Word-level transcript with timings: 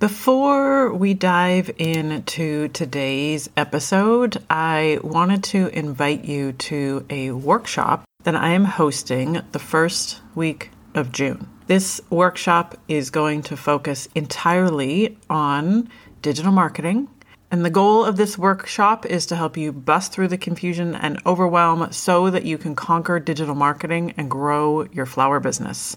Before 0.00 0.94
we 0.94 1.12
dive 1.12 1.70
into 1.76 2.68
today's 2.68 3.50
episode, 3.54 4.42
I 4.48 4.98
wanted 5.02 5.44
to 5.52 5.66
invite 5.78 6.24
you 6.24 6.52
to 6.52 7.04
a 7.10 7.32
workshop 7.32 8.04
that 8.22 8.34
I 8.34 8.52
am 8.52 8.64
hosting 8.64 9.42
the 9.52 9.58
first 9.58 10.22
week 10.34 10.70
of 10.94 11.12
June. 11.12 11.46
This 11.66 12.00
workshop 12.08 12.78
is 12.88 13.10
going 13.10 13.42
to 13.42 13.58
focus 13.58 14.08
entirely 14.14 15.18
on 15.28 15.90
digital 16.22 16.50
marketing. 16.50 17.10
And 17.50 17.62
the 17.62 17.68
goal 17.68 18.02
of 18.02 18.16
this 18.16 18.38
workshop 18.38 19.04
is 19.04 19.26
to 19.26 19.36
help 19.36 19.58
you 19.58 19.70
bust 19.70 20.12
through 20.12 20.28
the 20.28 20.38
confusion 20.38 20.94
and 20.94 21.20
overwhelm 21.26 21.92
so 21.92 22.30
that 22.30 22.46
you 22.46 22.56
can 22.56 22.74
conquer 22.74 23.20
digital 23.20 23.54
marketing 23.54 24.14
and 24.16 24.30
grow 24.30 24.84
your 24.92 25.04
flower 25.04 25.40
business. 25.40 25.94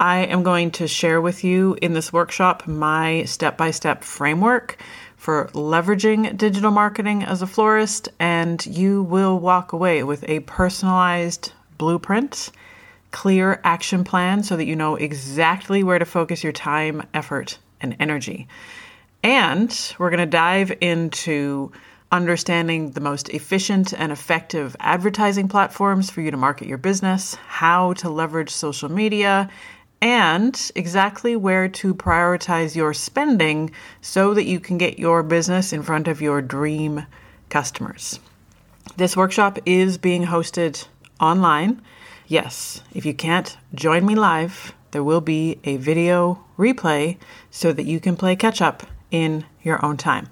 I 0.00 0.26
am 0.26 0.42
going 0.42 0.72
to 0.72 0.88
share 0.88 1.20
with 1.20 1.44
you 1.44 1.76
in 1.80 1.92
this 1.92 2.12
workshop 2.12 2.66
my 2.66 3.24
step 3.24 3.56
by 3.56 3.70
step 3.70 4.02
framework 4.02 4.76
for 5.16 5.48
leveraging 5.54 6.36
digital 6.36 6.70
marketing 6.70 7.22
as 7.22 7.42
a 7.42 7.46
florist, 7.46 8.08
and 8.18 8.64
you 8.66 9.04
will 9.04 9.38
walk 9.38 9.72
away 9.72 10.02
with 10.02 10.24
a 10.28 10.40
personalized 10.40 11.52
blueprint, 11.78 12.50
clear 13.12 13.60
action 13.64 14.04
plan 14.04 14.42
so 14.42 14.56
that 14.56 14.66
you 14.66 14.76
know 14.76 14.96
exactly 14.96 15.82
where 15.82 15.98
to 15.98 16.04
focus 16.04 16.42
your 16.42 16.52
time, 16.52 17.06
effort, 17.14 17.58
and 17.80 17.96
energy. 18.00 18.48
And 19.22 19.94
we're 19.98 20.10
going 20.10 20.18
to 20.18 20.26
dive 20.26 20.72
into 20.80 21.72
understanding 22.12 22.90
the 22.90 23.00
most 23.00 23.28
efficient 23.30 23.92
and 23.92 24.12
effective 24.12 24.76
advertising 24.80 25.48
platforms 25.48 26.10
for 26.10 26.20
you 26.20 26.30
to 26.30 26.36
market 26.36 26.68
your 26.68 26.78
business, 26.78 27.34
how 27.46 27.92
to 27.94 28.10
leverage 28.10 28.50
social 28.50 28.90
media, 28.90 29.48
and 30.04 30.70
exactly 30.74 31.34
where 31.34 31.66
to 31.66 31.94
prioritize 31.94 32.76
your 32.76 32.92
spending 32.92 33.70
so 34.02 34.34
that 34.34 34.44
you 34.44 34.60
can 34.60 34.76
get 34.76 34.98
your 34.98 35.22
business 35.22 35.72
in 35.72 35.82
front 35.82 36.06
of 36.06 36.20
your 36.20 36.42
dream 36.42 37.06
customers. 37.48 38.20
This 38.98 39.16
workshop 39.16 39.58
is 39.64 39.96
being 39.96 40.26
hosted 40.26 40.86
online. 41.18 41.80
Yes, 42.26 42.82
if 42.92 43.06
you 43.06 43.14
can't 43.14 43.56
join 43.74 44.04
me 44.04 44.14
live, 44.14 44.74
there 44.90 45.02
will 45.02 45.22
be 45.22 45.58
a 45.64 45.78
video 45.78 46.44
replay 46.58 47.16
so 47.50 47.72
that 47.72 47.86
you 47.86 47.98
can 47.98 48.14
play 48.14 48.36
catch 48.36 48.60
up 48.60 48.82
in 49.10 49.46
your 49.62 49.82
own 49.82 49.96
time. 49.96 50.28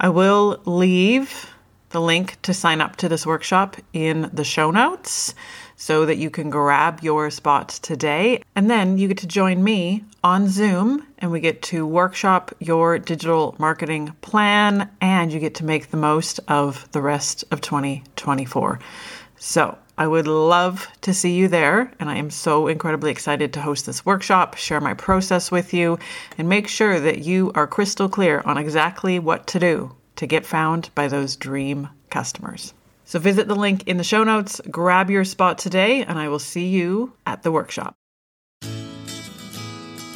I 0.00 0.08
will 0.08 0.60
leave 0.64 1.54
the 1.90 2.00
link 2.00 2.42
to 2.42 2.52
sign 2.52 2.80
up 2.80 2.96
to 2.96 3.08
this 3.08 3.24
workshop 3.24 3.76
in 3.92 4.28
the 4.32 4.42
show 4.42 4.72
notes 4.72 5.36
so 5.76 6.06
that 6.06 6.16
you 6.16 6.30
can 6.30 6.50
grab 6.50 7.00
your 7.02 7.30
spot 7.30 7.68
today. 7.82 8.42
And 8.54 8.70
then 8.70 8.98
you 8.98 9.08
get 9.08 9.18
to 9.18 9.26
join 9.26 9.62
me 9.62 10.04
on 10.22 10.48
Zoom 10.48 11.06
and 11.18 11.30
we 11.30 11.40
get 11.40 11.62
to 11.62 11.86
workshop 11.86 12.52
your 12.60 12.98
digital 12.98 13.54
marketing 13.58 14.14
plan 14.20 14.90
and 15.00 15.32
you 15.32 15.40
get 15.40 15.54
to 15.56 15.64
make 15.64 15.90
the 15.90 15.96
most 15.96 16.40
of 16.48 16.90
the 16.92 17.02
rest 17.02 17.44
of 17.50 17.60
2024. 17.60 18.78
So, 19.36 19.78
I 19.96 20.08
would 20.08 20.26
love 20.26 20.88
to 21.02 21.14
see 21.14 21.34
you 21.34 21.46
there, 21.46 21.92
and 22.00 22.10
I 22.10 22.16
am 22.16 22.28
so 22.30 22.66
incredibly 22.66 23.12
excited 23.12 23.52
to 23.52 23.60
host 23.60 23.86
this 23.86 24.04
workshop, 24.04 24.56
share 24.56 24.80
my 24.80 24.94
process 24.94 25.52
with 25.52 25.72
you, 25.72 26.00
and 26.36 26.48
make 26.48 26.66
sure 26.66 26.98
that 26.98 27.20
you 27.20 27.52
are 27.54 27.68
crystal 27.68 28.08
clear 28.08 28.42
on 28.44 28.58
exactly 28.58 29.20
what 29.20 29.46
to 29.48 29.60
do 29.60 29.94
to 30.16 30.26
get 30.26 30.44
found 30.44 30.90
by 30.96 31.06
those 31.06 31.36
dream 31.36 31.88
customers. 32.10 32.74
So 33.04 33.18
visit 33.18 33.48
the 33.48 33.54
link 33.54 33.86
in 33.86 33.98
the 33.98 34.04
show 34.04 34.24
notes, 34.24 34.60
grab 34.70 35.10
your 35.10 35.24
spot 35.24 35.58
today, 35.58 36.02
and 36.02 36.18
I 36.18 36.28
will 36.28 36.38
see 36.38 36.68
you 36.68 37.12
at 37.26 37.42
the 37.42 37.52
workshop. 37.52 37.96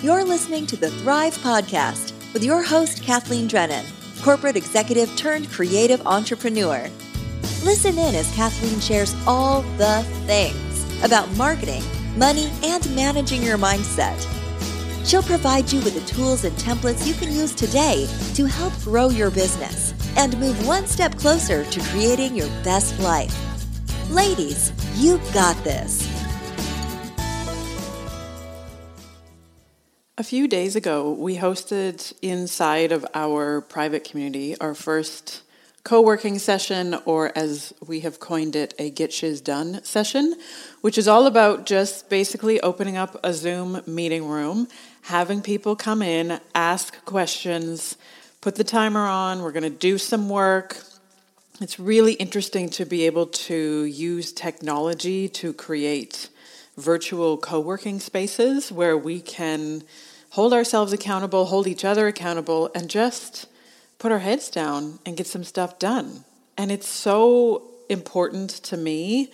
You're 0.01 0.25
listening 0.25 0.67
to 0.67 0.77
the 0.77 0.91
Thrive 0.91 1.37
Podcast 1.39 2.13
with 2.33 2.45
your 2.45 2.63
host, 2.63 3.03
Kathleen 3.03 3.49
Drennan, 3.49 3.85
corporate 4.23 4.57
executive 4.57 5.15
turned 5.17 5.51
creative 5.51 6.07
entrepreneur. 6.07 6.89
Listen 7.65 7.99
in 7.99 8.15
as 8.15 8.33
Kathleen 8.35 8.81
shares 8.81 9.15
all 9.27 9.63
the 9.77 10.03
things 10.27 11.05
about 11.05 11.31
marketing, 11.37 11.83
money, 12.17 12.51
and 12.63 12.95
managing 12.95 13.43
your 13.43 13.59
mindset. 13.59 14.17
She'll 15.05 15.23
provide 15.23 15.73
you 15.73 15.81
with 15.81 15.95
the 15.95 16.15
tools 16.15 16.45
and 16.45 16.57
templates 16.57 17.07
you 17.07 17.15
can 17.15 17.33
use 17.33 17.55
today 17.55 18.07
to 18.35 18.45
help 18.45 18.73
grow 18.83 19.09
your 19.09 19.31
business 19.31 19.95
and 20.17 20.39
move 20.39 20.67
one 20.67 20.87
step 20.87 21.17
closer 21.17 21.65
to 21.65 21.81
creating 21.91 22.35
your 22.35 22.49
best 22.63 22.99
life. 23.01 23.35
Ladies, 24.11 24.73
you 24.97 25.19
got 25.35 25.57
this. 25.65 26.09
A 30.17 30.25
few 30.25 30.49
days 30.49 30.75
ago, 30.75 31.13
we 31.13 31.37
hosted 31.37 32.13
inside 32.23 32.91
of 32.91 33.07
our 33.15 33.61
private 33.61 34.03
community 34.03 34.59
our 34.61 34.75
first 34.75 35.43
co-working 35.85 36.39
session 36.39 36.97
or 37.05 37.33
as 37.35 37.73
we 37.87 38.01
have 38.01 38.21
coined 38.21 38.57
it 38.57 38.75
a 38.79 38.91
get 38.91 39.13
shiz 39.13 39.41
done 39.41 39.83
session 39.85 40.35
which 40.83 40.99
is 40.99 41.09
all 41.09 41.27
about 41.27 41.65
just 41.65 42.11
basically 42.11 42.61
opening 42.61 42.97
up 42.97 43.17
a 43.25 43.33
zoom 43.33 43.81
meeting 43.87 44.27
room 44.29 44.69
having 45.03 45.41
people 45.41 45.75
come 45.75 46.03
in 46.03 46.41
ask 46.55 47.03
questions 47.05 47.97
put 48.49 48.55
the 48.55 48.65
timer 48.65 49.07
on. 49.07 49.43
We're 49.43 49.53
going 49.53 49.63
to 49.63 49.69
do 49.69 49.99
some 49.99 50.31
work. 50.31 50.79
It's 51.61 51.79
really 51.79 52.15
interesting 52.15 52.71
to 52.71 52.87
be 52.87 53.05
able 53.05 53.27
to 53.27 53.85
use 53.85 54.33
technology 54.33 55.29
to 55.29 55.53
create 55.53 56.31
virtual 56.79 57.37
co 57.37 57.61
working 57.61 58.01
spaces 58.01 58.73
where 58.73 58.97
we 58.97 59.21
can 59.21 59.83
hold 60.31 60.55
ourselves 60.55 60.95
accountable, 60.95 61.45
hold 61.45 61.67
each 61.67 61.85
other 61.85 62.07
accountable, 62.07 62.71
and 62.75 62.89
just 62.89 63.49
put 63.99 64.13
our 64.13 64.21
heads 64.21 64.49
down 64.49 64.99
and 65.05 65.19
get 65.19 65.27
some 65.27 65.45
stuff 65.45 65.79
done. 65.79 66.25
And 66.57 66.73
it's 66.73 66.89
so 66.89 67.65
important 67.91 68.49
to 68.49 68.79
me 68.79 69.31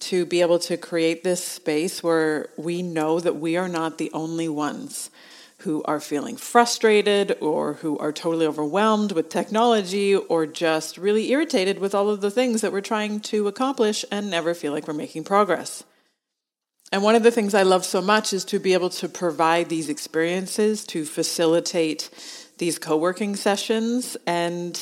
to 0.00 0.26
be 0.26 0.40
able 0.40 0.58
to 0.58 0.76
create 0.76 1.22
this 1.22 1.44
space 1.44 2.02
where 2.02 2.48
we 2.56 2.82
know 2.82 3.20
that 3.20 3.36
we 3.36 3.56
are 3.56 3.68
not 3.68 3.98
the 3.98 4.10
only 4.12 4.48
ones 4.48 5.10
who 5.66 5.82
are 5.84 5.98
feeling 5.98 6.36
frustrated 6.36 7.36
or 7.40 7.74
who 7.74 7.98
are 7.98 8.12
totally 8.12 8.46
overwhelmed 8.46 9.10
with 9.10 9.28
technology 9.28 10.14
or 10.14 10.46
just 10.46 10.96
really 10.96 11.32
irritated 11.32 11.80
with 11.80 11.92
all 11.92 12.08
of 12.08 12.20
the 12.20 12.30
things 12.30 12.60
that 12.60 12.70
we're 12.70 12.80
trying 12.80 13.18
to 13.18 13.48
accomplish 13.48 14.04
and 14.12 14.30
never 14.30 14.54
feel 14.54 14.72
like 14.72 14.86
we're 14.86 14.94
making 14.94 15.24
progress. 15.24 15.82
And 16.92 17.02
one 17.02 17.16
of 17.16 17.24
the 17.24 17.32
things 17.32 17.52
I 17.52 17.64
love 17.64 17.84
so 17.84 18.00
much 18.00 18.32
is 18.32 18.44
to 18.44 18.60
be 18.60 18.74
able 18.74 18.90
to 18.90 19.08
provide 19.08 19.68
these 19.68 19.88
experiences 19.88 20.84
to 20.86 21.04
facilitate 21.04 22.10
these 22.58 22.78
co 22.78 22.96
working 22.96 23.34
sessions. 23.34 24.16
And 24.24 24.80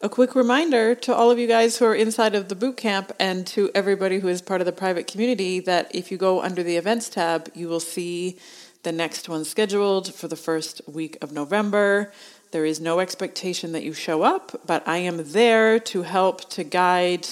a 0.00 0.08
quick 0.08 0.34
reminder 0.34 0.94
to 0.94 1.14
all 1.14 1.30
of 1.30 1.38
you 1.38 1.46
guys 1.46 1.76
who 1.76 1.84
are 1.84 1.94
inside 1.94 2.34
of 2.34 2.48
the 2.48 2.54
boot 2.54 2.78
camp 2.78 3.12
and 3.20 3.46
to 3.48 3.70
everybody 3.74 4.20
who 4.20 4.28
is 4.28 4.40
part 4.40 4.62
of 4.62 4.64
the 4.64 4.72
private 4.72 5.06
community 5.06 5.60
that 5.60 5.94
if 5.94 6.10
you 6.10 6.16
go 6.16 6.40
under 6.40 6.62
the 6.62 6.78
events 6.78 7.10
tab, 7.10 7.50
you 7.54 7.68
will 7.68 7.78
see 7.78 8.38
the 8.84 8.92
next 8.92 9.28
one 9.28 9.44
scheduled 9.44 10.14
for 10.14 10.28
the 10.28 10.36
first 10.36 10.80
week 10.86 11.18
of 11.20 11.32
November. 11.32 12.12
There 12.52 12.64
is 12.64 12.80
no 12.80 13.00
expectation 13.00 13.72
that 13.72 13.82
you 13.82 13.92
show 13.92 14.22
up, 14.22 14.60
but 14.66 14.86
I 14.86 14.98
am 14.98 15.32
there 15.32 15.80
to 15.80 16.02
help, 16.02 16.48
to 16.50 16.62
guide, 16.62 17.26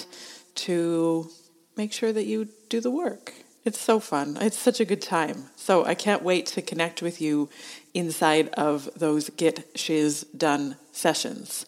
to 0.56 1.30
make 1.76 1.92
sure 1.92 2.12
that 2.12 2.24
you 2.24 2.48
do 2.68 2.80
the 2.80 2.90
work. 2.90 3.34
It's 3.64 3.80
so 3.80 4.00
fun. 4.00 4.36
It's 4.40 4.58
such 4.58 4.80
a 4.80 4.84
good 4.84 5.00
time. 5.00 5.44
So 5.54 5.84
I 5.84 5.94
can't 5.94 6.22
wait 6.22 6.46
to 6.46 6.62
connect 6.62 7.00
with 7.00 7.20
you 7.20 7.48
inside 7.94 8.48
of 8.54 8.88
those 8.96 9.30
Get 9.30 9.68
Shiz 9.76 10.24
Done 10.36 10.76
sessions. 10.90 11.64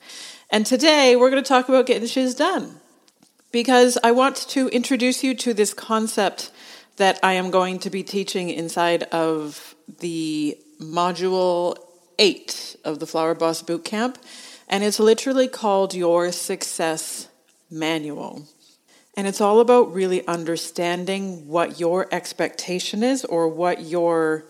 And 0.51 0.67
today 0.67 1.15
we're 1.15 1.31
going 1.31 1.43
to 1.43 1.49
talk 1.49 1.69
about 1.69 1.87
getting 1.87 2.09
shiz 2.09 2.35
done 2.35 2.81
because 3.53 3.97
I 4.03 4.11
want 4.11 4.37
to 4.49 4.69
introduce 4.69 5.23
you 5.23 5.35
to 5.37 5.55
this 5.55 5.73
concept 5.73 6.51
that 6.97 7.19
I 7.23 7.35
am 7.35 7.51
going 7.51 7.79
to 7.81 7.91
be 7.91 8.03
teaching 8.03 8.51
inside 8.51 9.05
of 9.05 9.75
the 10.01 10.57
module 10.81 11.77
eight 12.19 12.77
of 12.85 13.01
the 13.01 13.07
Flower 13.07 13.35
Boss 13.35 13.63
Bootcamp, 13.63 14.17
and 14.69 14.85
it's 14.85 15.01
literally 15.01 15.49
called 15.49 15.95
Your 15.95 16.31
Success 16.33 17.29
Manual. 17.71 18.47
And 19.17 19.27
it's 19.27 19.41
all 19.41 19.61
about 19.61 19.93
really 19.93 20.27
understanding 20.27 21.47
what 21.47 21.79
your 21.79 22.07
expectation 22.13 23.03
is 23.03 23.25
or 23.25 23.49
what 23.49 23.83
your 23.83 24.45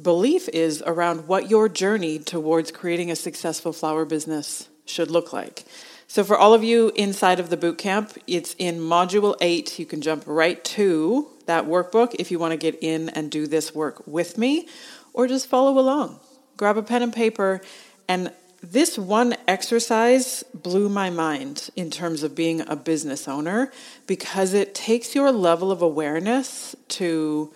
belief 0.00 0.48
is 0.48 0.82
around 0.86 1.26
what 1.28 1.48
your 1.48 1.68
journey 1.68 2.18
towards 2.18 2.70
creating 2.70 3.10
a 3.10 3.16
successful 3.16 3.72
flower 3.72 4.04
business 4.04 4.68
should 4.84 5.10
look 5.10 5.32
like. 5.32 5.64
So, 6.06 6.22
for 6.22 6.36
all 6.36 6.52
of 6.52 6.62
you 6.62 6.92
inside 6.94 7.40
of 7.40 7.48
the 7.48 7.56
bootcamp, 7.56 8.18
it's 8.26 8.54
in 8.58 8.78
module 8.78 9.36
eight. 9.40 9.78
You 9.78 9.86
can 9.86 10.02
jump 10.02 10.24
right 10.26 10.62
to 10.64 11.28
that 11.46 11.66
workbook 11.66 12.14
if 12.18 12.30
you 12.30 12.38
want 12.38 12.52
to 12.52 12.56
get 12.56 12.78
in 12.82 13.08
and 13.10 13.30
do 13.30 13.46
this 13.46 13.74
work 13.74 14.06
with 14.06 14.38
me, 14.38 14.68
or 15.12 15.26
just 15.26 15.46
follow 15.46 15.78
along. 15.78 16.20
Grab 16.56 16.76
a 16.76 16.82
pen 16.82 17.02
and 17.02 17.12
paper. 17.12 17.60
And 18.08 18.32
this 18.62 18.96
one 18.96 19.36
exercise 19.46 20.42
blew 20.54 20.88
my 20.88 21.10
mind 21.10 21.68
in 21.76 21.90
terms 21.90 22.22
of 22.22 22.34
being 22.34 22.62
a 22.66 22.76
business 22.76 23.28
owner 23.28 23.70
because 24.06 24.54
it 24.54 24.74
takes 24.74 25.14
your 25.14 25.30
level 25.32 25.70
of 25.70 25.82
awareness 25.82 26.74
to 26.88 27.52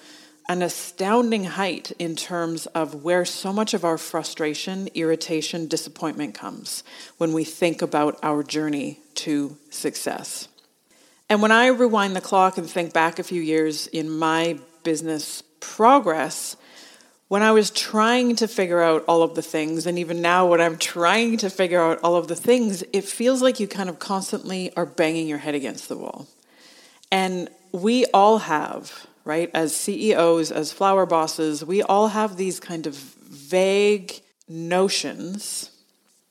an 0.50 0.62
astounding 0.62 1.44
height 1.44 1.92
in 1.98 2.16
terms 2.16 2.66
of 2.66 3.04
where 3.04 3.24
so 3.24 3.52
much 3.52 3.74
of 3.74 3.84
our 3.84 3.98
frustration, 3.98 4.88
irritation, 4.94 5.66
disappointment 5.66 6.34
comes 6.34 6.82
when 7.18 7.32
we 7.32 7.44
think 7.44 7.82
about 7.82 8.18
our 8.22 8.42
journey 8.42 9.00
to 9.14 9.56
success. 9.70 10.48
And 11.30 11.42
when 11.42 11.52
I 11.52 11.66
rewind 11.66 12.16
the 12.16 12.20
clock 12.20 12.56
and 12.56 12.68
think 12.68 12.92
back 12.92 13.18
a 13.18 13.22
few 13.22 13.42
years 13.42 13.86
in 13.86 14.08
my 14.10 14.58
business 14.82 15.42
progress, 15.60 16.56
when 17.28 17.42
I 17.42 17.52
was 17.52 17.70
trying 17.70 18.36
to 18.36 18.48
figure 18.48 18.80
out 18.80 19.04
all 19.06 19.22
of 19.22 19.34
the 19.34 19.42
things, 19.42 19.86
and 19.86 19.98
even 19.98 20.22
now 20.22 20.46
when 20.46 20.62
I'm 20.62 20.78
trying 20.78 21.36
to 21.38 21.50
figure 21.50 21.82
out 21.82 22.00
all 22.02 22.16
of 22.16 22.28
the 22.28 22.34
things, 22.34 22.82
it 22.94 23.04
feels 23.04 23.42
like 23.42 23.60
you 23.60 23.68
kind 23.68 23.90
of 23.90 23.98
constantly 23.98 24.74
are 24.74 24.86
banging 24.86 25.28
your 25.28 25.38
head 25.38 25.54
against 25.54 25.90
the 25.90 25.98
wall. 25.98 26.26
And 27.12 27.50
we 27.72 28.06
all 28.06 28.38
have, 28.38 29.06
right, 29.24 29.50
as 29.52 29.76
CEOs, 29.76 30.50
as 30.50 30.72
flower 30.72 31.04
bosses, 31.04 31.62
we 31.62 31.82
all 31.82 32.08
have 32.08 32.38
these 32.38 32.58
kind 32.58 32.86
of 32.86 32.94
vague 32.94 34.22
notions 34.48 35.70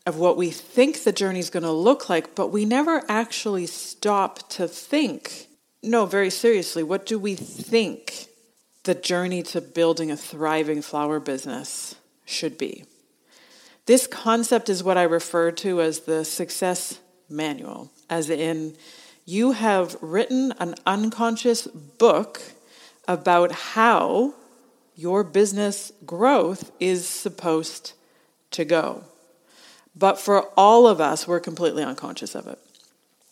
of 0.07 0.17
what 0.17 0.37
we 0.37 0.49
think 0.49 1.03
the 1.03 1.11
journey 1.11 1.39
is 1.39 1.49
going 1.49 1.63
to 1.63 1.71
look 1.71 2.09
like, 2.09 2.33
but 2.33 2.47
we 2.47 2.65
never 2.65 3.03
actually 3.09 3.65
stop 3.65 4.49
to 4.49 4.67
think, 4.67 5.47
no, 5.83 6.05
very 6.05 6.29
seriously, 6.29 6.81
what 6.81 7.05
do 7.05 7.19
we 7.19 7.35
think 7.35 8.27
the 8.87 8.95
journey 8.95 9.43
to 9.43 9.59
building 9.59 10.09
a 10.09 10.15
thriving 10.15 10.81
flower 10.81 11.19
business 11.19 11.95
should 12.23 12.57
be. 12.57 12.85
This 13.85 14.07
concept 14.07 14.69
is 14.69 14.81
what 14.81 14.97
I 14.97 15.03
refer 15.03 15.51
to 15.51 15.81
as 15.81 15.99
the 15.99 16.23
success 16.23 16.99
manual, 17.29 17.91
as 18.09 18.29
in, 18.29 18.77
you 19.25 19.51
have 19.51 19.97
written 19.99 20.53
an 20.59 20.75
unconscious 20.85 21.67
book 21.67 22.41
about 23.09 23.51
how 23.51 24.33
your 24.95 25.21
business 25.25 25.91
growth 26.05 26.71
is 26.79 27.05
supposed 27.05 27.91
to 28.51 28.63
go. 28.63 29.03
But 29.97 30.19
for 30.19 30.43
all 30.57 30.87
of 30.87 31.01
us, 31.01 31.27
we're 31.27 31.39
completely 31.39 31.83
unconscious 31.83 32.35
of 32.35 32.47
it. 32.47 32.59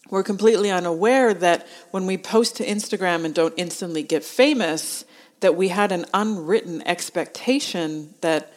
We're 0.10 0.24
completely 0.24 0.72
unaware 0.72 1.34
that 1.34 1.68
when 1.92 2.06
we 2.06 2.18
post 2.18 2.58
to 2.58 2.66
Instagram 2.66 3.26
and 3.26 3.34
don't 3.34 3.54
instantly 3.58 4.04
get 4.04 4.24
famous, 4.24 5.06
that 5.42 5.56
we 5.56 5.68
had 5.68 5.92
an 5.92 6.06
unwritten 6.14 6.82
expectation 6.88 8.14
that 8.22 8.52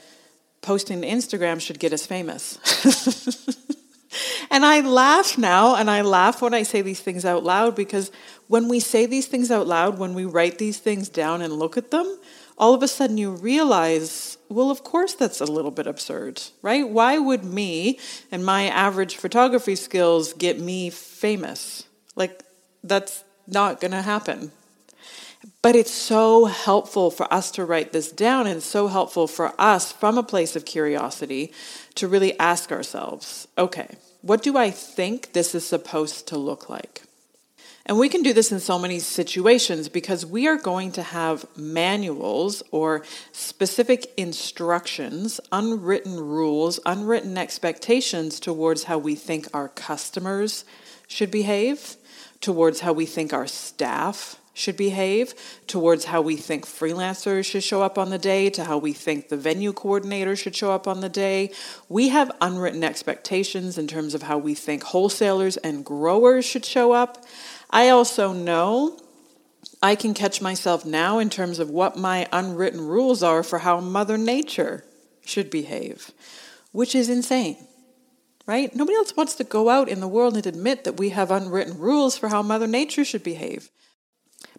posting 0.63 1.03
to 1.03 1.09
Instagram 1.09 1.61
should 1.61 1.79
get 1.79 1.93
us 1.93 2.07
famous. 2.07 2.59
and 4.51 4.65
I 4.65 4.81
laugh 4.81 5.37
now, 5.37 5.75
and 5.75 5.91
I 5.91 6.03
laugh 6.03 6.41
when 6.41 6.55
I 6.55 6.63
say 6.63 6.83
these 6.83 7.01
things 7.01 7.25
out 7.25 7.45
loud 7.45 7.77
because 7.77 8.11
when 8.47 8.69
we 8.69 8.81
say 8.81 9.07
these 9.07 9.27
things 9.27 9.51
out 9.51 9.67
loud, 9.67 9.99
when 9.99 10.15
we 10.15 10.25
write 10.25 10.59
these 10.59 10.79
things 10.79 11.09
down 11.09 11.43
and 11.43 11.53
look 11.53 11.77
at 11.77 11.91
them, 11.91 12.19
all 12.57 12.75
of 12.75 12.83
a 12.83 12.89
sudden 12.89 13.19
you 13.19 13.33
realize, 13.33 14.38
well, 14.49 14.71
of 14.71 14.83
course 14.83 15.15
that's 15.15 15.41
a 15.41 15.47
little 15.47 15.71
bit 15.71 15.87
absurd, 15.87 16.43
right? 16.63 16.89
Why 16.89 17.19
would 17.19 17.45
me 17.45 17.99
and 18.31 18.45
my 18.45 18.65
average 18.65 19.17
photography 19.17 19.77
skills 19.77 20.33
get 20.33 20.59
me 20.59 20.91
famous? 20.91 21.85
Like, 22.17 22.43
that's 22.83 23.25
not 23.47 23.81
going 23.81 23.91
to 23.91 24.03
happen. 24.03 24.53
But 25.63 25.77
it's 25.77 25.93
so 25.93 26.47
helpful 26.47 27.11
for 27.11 27.33
us 27.33 27.51
to 27.53 27.65
write 27.65 27.93
this 27.93 28.11
down, 28.11 28.47
and 28.47 28.63
so 28.63 28.89
helpful 28.89 29.27
for 29.27 29.55
us 29.59 29.93
from 29.93 30.19
a 30.19 30.23
place 30.23 30.57
of 30.57 30.65
curiosity 30.65 31.53
to 31.95 32.09
really 32.09 32.39
ask 32.39 32.73
ourselves 32.73 33.47
okay, 33.57 33.97
what 34.23 34.43
do 34.43 34.57
I 34.57 34.71
think 34.71 35.33
this 35.33 35.55
is 35.55 35.65
supposed 35.65 36.27
to 36.29 36.39
look 36.39 36.69
like? 36.69 37.03
And 37.89 37.99
we 37.99 38.11
can 38.11 38.23
do 38.23 38.35
this 38.35 38.53
in 38.53 38.61
so 38.61 38.79
many 38.79 38.99
situations 38.99 39.89
because 39.89 40.27
we 40.27 40.47
are 40.47 40.59
going 40.59 40.93
to 40.93 41.03
have 41.03 41.47
manuals 41.57 42.63
or 42.71 43.03
specific 43.33 44.13
instructions, 44.19 45.41
unwritten 45.51 46.21
rules, 46.21 46.79
unwritten 46.85 47.39
expectations 47.39 48.41
towards 48.41 48.85
how 48.85 48.99
we 48.99 49.15
think 49.15 49.49
our 49.55 49.69
customers 49.69 50.67
should 51.07 51.31
behave, 51.31 51.97
towards 52.43 52.81
how 52.81 52.93
we 52.93 53.07
think 53.07 53.33
our 53.33 53.47
staff 53.47 54.39
should 54.53 54.77
behave, 54.77 55.35
towards 55.67 56.07
how 56.07 56.21
we 56.21 56.37
think 56.37 56.67
freelancers 56.67 57.47
should 57.47 57.63
show 57.63 57.81
up 57.81 57.97
on 57.97 58.11
the 58.11 58.19
day, 58.19 58.51
to 58.51 58.65
how 58.65 58.77
we 58.77 58.93
think 58.93 59.29
the 59.29 59.37
venue 59.37 59.73
coordinator 59.73 60.37
should 60.37 60.55
show 60.55 60.73
up 60.73 60.87
on 60.87 61.01
the 61.01 61.09
day. 61.09 61.51
We 61.89 62.09
have 62.09 62.33
unwritten 62.41 62.85
expectations 62.85 63.79
in 63.79 63.87
terms 63.87 64.15
of 64.15 64.25
how 64.25 64.37
we 64.37 64.55
think 64.55 64.83
wholesalers 64.83 65.57
and 65.59 65.85
growers 65.85 66.45
should 66.45 66.67
show 66.67 66.93
up. 66.93 67.25
I 67.71 67.89
also 67.89 68.33
know 68.33 68.99
I 69.83 69.95
can 69.95 70.15
catch 70.15 70.41
myself 70.41 70.85
now 70.85 71.19
in 71.19 71.31
terms 71.31 71.59
of 71.59 71.71
what 71.71 71.97
my 71.97 72.29
unwritten 72.33 72.81
rules 72.81 73.23
are 73.23 73.43
for 73.43 73.59
how 73.59 73.81
Mother 73.81 74.19
Nature 74.19 74.85
should 75.25 75.51
behave, 75.51 76.11
which 76.73 76.95
is 76.95 77.09
insane 77.09 77.57
right? 78.49 78.75
Nobody 78.75 78.97
else 78.97 79.15
wants 79.15 79.35
to 79.35 79.45
go 79.45 79.69
out 79.69 79.91
in 79.91 80.01
the 80.01 80.09
world 80.09 80.35
and 80.35 80.47
admit 80.47 80.85
that 80.85 80.97
we 80.97 81.11
have 81.11 81.31
unwritten 81.31 81.79
rules 81.79 82.17
for 82.17 82.31
how 82.31 82.43
Mother 82.43 82.67
Nature 82.67 83.05
should 83.05 83.23
behave. 83.23 83.71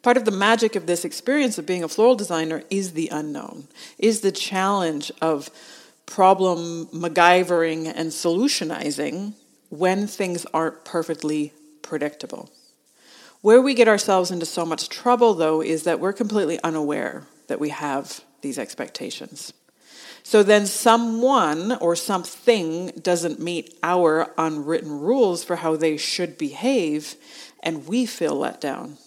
Part 0.03 0.15
of 0.15 0.25
the 0.25 0.31
magic 0.31 0.75
of 0.75 0.85
this 0.85 1.03
experience 1.03 1.57
of 1.57 1.65
being 1.65 1.83
a 1.83 1.88
floral 1.89 2.15
designer 2.15 2.61
is 2.69 2.94
the 2.94 3.09
unknown, 3.11 3.67
is 3.97 4.21
the 4.21 4.31
challenge 4.31 5.11
of 5.21 5.50
problem 6.06 6.85
MacGyvering 6.94 7.91
and 7.94 8.11
solutionizing 8.11 9.33
when 9.69 10.06
things 10.06 10.45
aren't 10.53 10.85
perfectly 10.85 11.51
predictable. 11.81 12.51
Where 13.41 13.62
we 13.62 13.74
get 13.74 13.88
ourselves 13.88 14.31
into 14.31 14.45
so 14.45 14.65
much 14.65 14.89
trouble, 14.89 15.33
though, 15.33 15.62
is 15.62 15.83
that 15.83 16.00
we're 16.00 16.13
completely 16.13 16.59
unaware 16.62 17.24
that 17.47 17.59
we 17.59 17.69
have 17.69 18.21
these 18.41 18.59
expectations. 18.59 19.53
So 20.24 20.44
then 20.44 20.68
someone 20.68 21.71
or 21.77 21.95
something 21.95 22.88
doesn't 23.01 23.39
meet 23.39 23.77
our 23.81 24.33
unwritten 24.38 25.00
rules 25.00 25.44
for 25.44 25.57
how 25.57 25.75
they 25.75 25.95
should 25.95 26.38
behave, 26.38 27.15
and 27.63 27.88
we 27.88 28.06
feel 28.06 28.36
let 28.36 28.59
down 28.62 28.97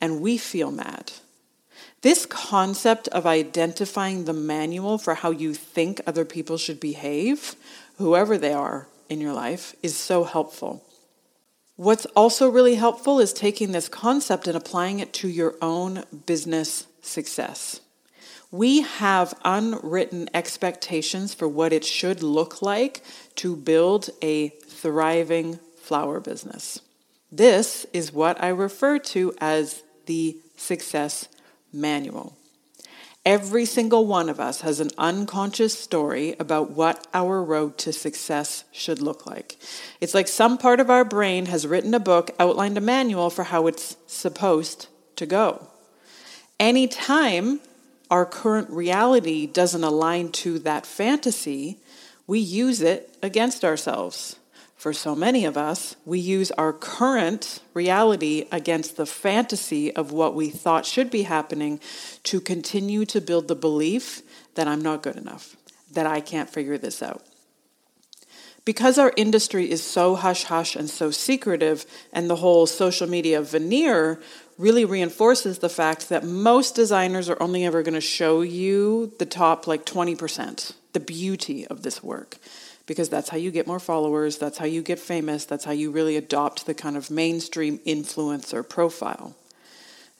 and 0.00 0.20
we 0.20 0.36
feel 0.36 0.70
mad. 0.70 1.12
This 2.02 2.26
concept 2.26 3.06
of 3.08 3.26
identifying 3.26 4.24
the 4.24 4.32
manual 4.32 4.98
for 4.98 5.14
how 5.14 5.30
you 5.30 5.54
think 5.54 6.00
other 6.06 6.24
people 6.24 6.58
should 6.58 6.80
behave, 6.80 7.54
whoever 7.98 8.36
they 8.36 8.52
are 8.52 8.88
in 9.08 9.20
your 9.20 9.32
life, 9.32 9.74
is 9.82 9.96
so 9.96 10.24
helpful. 10.24 10.84
What's 11.82 12.06
also 12.14 12.48
really 12.48 12.76
helpful 12.76 13.18
is 13.18 13.32
taking 13.32 13.72
this 13.72 13.88
concept 13.88 14.46
and 14.46 14.56
applying 14.56 15.00
it 15.00 15.12
to 15.14 15.28
your 15.28 15.56
own 15.60 16.04
business 16.26 16.86
success. 17.00 17.80
We 18.52 18.82
have 18.82 19.34
unwritten 19.44 20.28
expectations 20.32 21.34
for 21.34 21.48
what 21.48 21.72
it 21.72 21.84
should 21.84 22.22
look 22.22 22.62
like 22.62 23.02
to 23.34 23.56
build 23.56 24.10
a 24.22 24.50
thriving 24.50 25.58
flower 25.76 26.20
business. 26.20 26.80
This 27.32 27.84
is 27.92 28.12
what 28.12 28.40
I 28.40 28.50
refer 28.50 29.00
to 29.00 29.34
as 29.40 29.82
the 30.06 30.36
success 30.56 31.26
manual. 31.72 32.36
Every 33.24 33.66
single 33.66 34.04
one 34.04 34.28
of 34.28 34.40
us 34.40 34.62
has 34.62 34.80
an 34.80 34.90
unconscious 34.98 35.78
story 35.78 36.34
about 36.40 36.72
what 36.72 37.06
our 37.14 37.40
road 37.40 37.78
to 37.78 37.92
success 37.92 38.64
should 38.72 39.00
look 39.00 39.26
like. 39.26 39.58
It's 40.00 40.14
like 40.14 40.26
some 40.26 40.58
part 40.58 40.80
of 40.80 40.90
our 40.90 41.04
brain 41.04 41.46
has 41.46 41.64
written 41.64 41.94
a 41.94 42.00
book, 42.00 42.32
outlined 42.40 42.76
a 42.76 42.80
manual 42.80 43.30
for 43.30 43.44
how 43.44 43.68
it's 43.68 43.96
supposed 44.08 44.88
to 45.16 45.26
go. 45.26 45.68
Anytime 46.58 47.60
our 48.10 48.26
current 48.26 48.68
reality 48.70 49.46
doesn't 49.46 49.84
align 49.84 50.32
to 50.32 50.58
that 50.58 50.84
fantasy, 50.84 51.78
we 52.26 52.40
use 52.40 52.80
it 52.80 53.16
against 53.22 53.64
ourselves 53.64 54.36
for 54.82 54.92
so 54.92 55.14
many 55.14 55.44
of 55.44 55.56
us, 55.56 55.94
we 56.04 56.18
use 56.18 56.50
our 56.50 56.72
current 56.72 57.60
reality 57.72 58.48
against 58.50 58.96
the 58.96 59.06
fantasy 59.06 59.94
of 59.94 60.10
what 60.10 60.34
we 60.34 60.50
thought 60.50 60.84
should 60.84 61.08
be 61.08 61.22
happening 61.22 61.78
to 62.24 62.40
continue 62.40 63.04
to 63.04 63.20
build 63.20 63.46
the 63.46 63.54
belief 63.54 64.22
that 64.56 64.66
I'm 64.66 64.80
not 64.80 65.04
good 65.04 65.14
enough, 65.14 65.54
that 65.92 66.08
I 66.08 66.20
can't 66.20 66.50
figure 66.50 66.78
this 66.78 67.00
out. 67.00 67.22
Because 68.64 68.98
our 68.98 69.12
industry 69.16 69.70
is 69.70 69.84
so 69.84 70.16
hush 70.16 70.42
hush 70.42 70.74
and 70.74 70.90
so 70.90 71.12
secretive, 71.12 71.86
and 72.12 72.28
the 72.28 72.42
whole 72.42 72.66
social 72.66 73.08
media 73.08 73.40
veneer 73.40 74.20
really 74.58 74.84
reinforces 74.84 75.60
the 75.60 75.68
fact 75.68 76.08
that 76.08 76.24
most 76.24 76.74
designers 76.74 77.28
are 77.28 77.40
only 77.40 77.64
ever 77.64 77.84
going 77.84 77.94
to 77.94 78.00
show 78.00 78.40
you 78.40 79.12
the 79.20 79.26
top 79.26 79.68
like 79.68 79.86
20%, 79.86 80.72
the 80.92 80.98
beauty 80.98 81.68
of 81.68 81.84
this 81.84 82.02
work 82.02 82.38
because 82.86 83.08
that's 83.08 83.28
how 83.28 83.36
you 83.36 83.50
get 83.50 83.66
more 83.66 83.80
followers, 83.80 84.38
that's 84.38 84.58
how 84.58 84.64
you 84.64 84.82
get 84.82 84.98
famous, 84.98 85.44
that's 85.44 85.64
how 85.64 85.72
you 85.72 85.90
really 85.90 86.16
adopt 86.16 86.66
the 86.66 86.74
kind 86.74 86.96
of 86.96 87.10
mainstream 87.10 87.78
influencer 87.80 88.68
profile. 88.68 89.36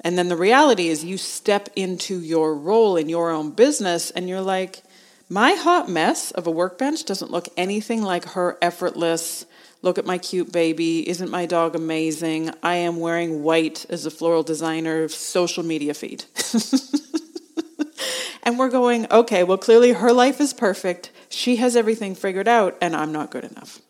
And 0.00 0.18
then 0.18 0.28
the 0.28 0.36
reality 0.36 0.88
is 0.88 1.04
you 1.04 1.16
step 1.16 1.68
into 1.76 2.18
your 2.18 2.54
role 2.54 2.96
in 2.96 3.08
your 3.08 3.30
own 3.30 3.50
business 3.50 4.10
and 4.10 4.28
you're 4.28 4.40
like, 4.40 4.82
my 5.28 5.52
hot 5.52 5.88
mess 5.88 6.30
of 6.32 6.46
a 6.46 6.50
workbench 6.50 7.04
doesn't 7.04 7.30
look 7.30 7.48
anything 7.56 8.02
like 8.02 8.24
her 8.30 8.58
effortless, 8.60 9.46
look 9.80 9.98
at 9.98 10.04
my 10.04 10.18
cute 10.18 10.52
baby, 10.52 11.08
isn't 11.08 11.30
my 11.30 11.46
dog 11.46 11.74
amazing? 11.74 12.50
I 12.62 12.76
am 12.76 13.00
wearing 13.00 13.42
white 13.42 13.86
as 13.88 14.06
a 14.06 14.10
floral 14.10 14.42
designer 14.42 15.08
social 15.08 15.62
media 15.62 15.94
feed. 15.94 16.24
And 18.42 18.58
we're 18.58 18.70
going, 18.70 19.06
okay, 19.10 19.44
well, 19.44 19.58
clearly 19.58 19.92
her 19.92 20.12
life 20.12 20.40
is 20.40 20.52
perfect. 20.52 21.10
She 21.32 21.56
has 21.56 21.76
everything 21.76 22.14
figured 22.14 22.48
out, 22.48 22.76
and 22.80 22.94
I'm 22.94 23.10
not 23.12 23.30
good 23.30 23.44
enough. 23.44 23.80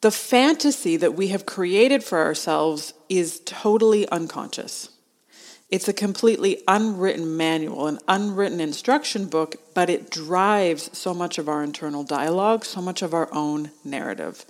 The 0.00 0.10
fantasy 0.10 0.96
that 0.98 1.14
we 1.14 1.28
have 1.28 1.46
created 1.46 2.04
for 2.04 2.18
ourselves 2.18 2.92
is 3.08 3.40
totally 3.44 4.06
unconscious. 4.08 4.90
It's 5.70 5.88
a 5.88 5.94
completely 5.94 6.62
unwritten 6.68 7.36
manual, 7.36 7.86
an 7.86 7.98
unwritten 8.06 8.60
instruction 8.60 9.26
book, 9.26 9.56
but 9.74 9.88
it 9.88 10.10
drives 10.10 10.90
so 10.96 11.14
much 11.14 11.38
of 11.38 11.48
our 11.48 11.62
internal 11.62 12.04
dialogue, 12.04 12.64
so 12.64 12.82
much 12.82 13.00
of 13.00 13.14
our 13.14 13.32
own 13.32 13.70
narrative. 13.82 14.44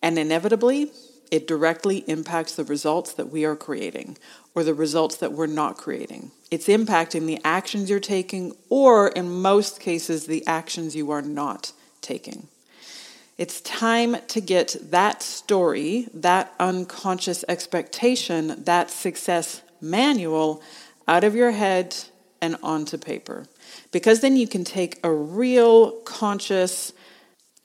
And 0.00 0.18
inevitably, 0.18 0.92
it 1.30 1.46
directly 1.46 1.98
impacts 2.06 2.54
the 2.54 2.64
results 2.64 3.12
that 3.14 3.30
we 3.30 3.44
are 3.44 3.56
creating 3.56 4.16
or 4.54 4.62
the 4.62 4.74
results 4.74 5.16
that 5.16 5.32
we're 5.32 5.46
not 5.46 5.76
creating. 5.76 6.30
It's 6.50 6.68
impacting 6.68 7.26
the 7.26 7.40
actions 7.44 7.90
you're 7.90 7.98
taking, 8.00 8.54
or 8.68 9.08
in 9.08 9.28
most 9.42 9.80
cases, 9.80 10.26
the 10.26 10.46
actions 10.46 10.94
you 10.94 11.10
are 11.10 11.22
not 11.22 11.72
taking. 12.00 12.48
It's 13.36 13.60
time 13.62 14.16
to 14.28 14.40
get 14.40 14.76
that 14.92 15.22
story, 15.22 16.06
that 16.14 16.54
unconscious 16.60 17.44
expectation, 17.48 18.62
that 18.64 18.90
success 18.90 19.62
manual 19.80 20.62
out 21.08 21.24
of 21.24 21.34
your 21.34 21.50
head 21.50 21.96
and 22.40 22.56
onto 22.62 22.96
paper. 22.96 23.46
Because 23.90 24.20
then 24.20 24.36
you 24.36 24.46
can 24.46 24.62
take 24.62 25.00
a 25.02 25.10
real 25.10 25.92
conscious, 26.02 26.92